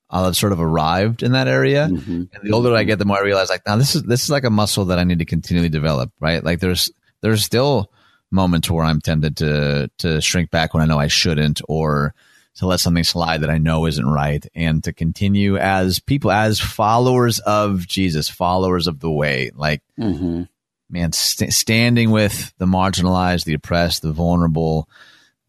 [0.10, 1.88] I'll have sort of arrived in that area.
[1.88, 2.30] Mhm.
[2.32, 4.30] And the older I get, the more I realize, like, now this is this is
[4.30, 6.44] like a muscle that I need to continually develop, right?
[6.44, 7.92] Like, there's there's still
[8.30, 12.14] moments where I'm tempted to to shrink back when I know I shouldn't, or
[12.56, 16.60] to let something slide that I know isn't right, and to continue as people, as
[16.60, 20.44] followers of Jesus, followers of the way, like Mm-hmm.
[20.90, 24.90] man, st- standing with the marginalized, the oppressed, the vulnerable,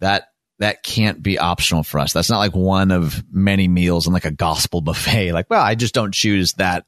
[0.01, 2.13] that that can't be optional for us.
[2.13, 5.33] That's not like one of many meals in like a gospel buffet.
[5.33, 6.85] Like, well, I just don't choose that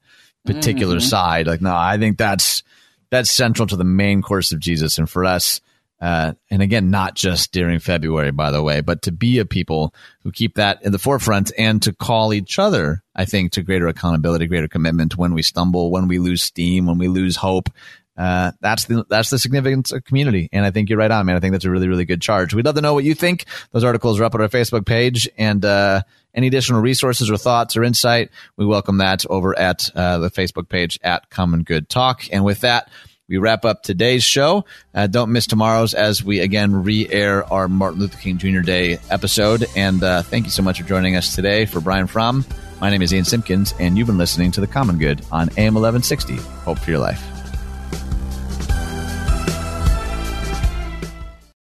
[0.47, 1.03] particular Mhm.
[1.03, 1.47] side.
[1.49, 2.63] Like, no, I think that's
[3.11, 5.61] that's central to the main course of Jesus, and for us.
[6.05, 9.95] Uh, and again, not just during February, by the way, but to be a people
[10.23, 13.89] who keep that in the forefront and to call each other, I think, to greater
[13.89, 17.71] accountability, greater commitment when we stumble, when we lose steam, when we lose hope.
[18.19, 21.37] Uh, that's the that's the significance of community, and I think you're right on, man.
[21.37, 22.53] I think that's a really really good charge.
[22.53, 23.47] We'd love to know what you think.
[23.73, 26.03] Those articles are up on our Facebook page, and uh,
[26.35, 28.29] any additional resources or thoughts or insight,
[28.59, 32.25] we welcome that over at uh, the Facebook page at Common Good Talk.
[32.31, 32.91] And with that,
[33.29, 34.65] we wrap up today's show.
[34.95, 38.61] Uh, don't miss tomorrow's as we again re-air our Martin Luther King Jr.
[38.61, 39.67] Day episode.
[39.77, 41.67] And uh, thank you so much for joining us today.
[41.67, 42.45] For Brian Fromm,
[42.81, 45.75] my name is Ian Simpkins, and you've been listening to The Common Good on AM
[45.75, 46.37] 1160.
[46.37, 47.34] Hope for your life.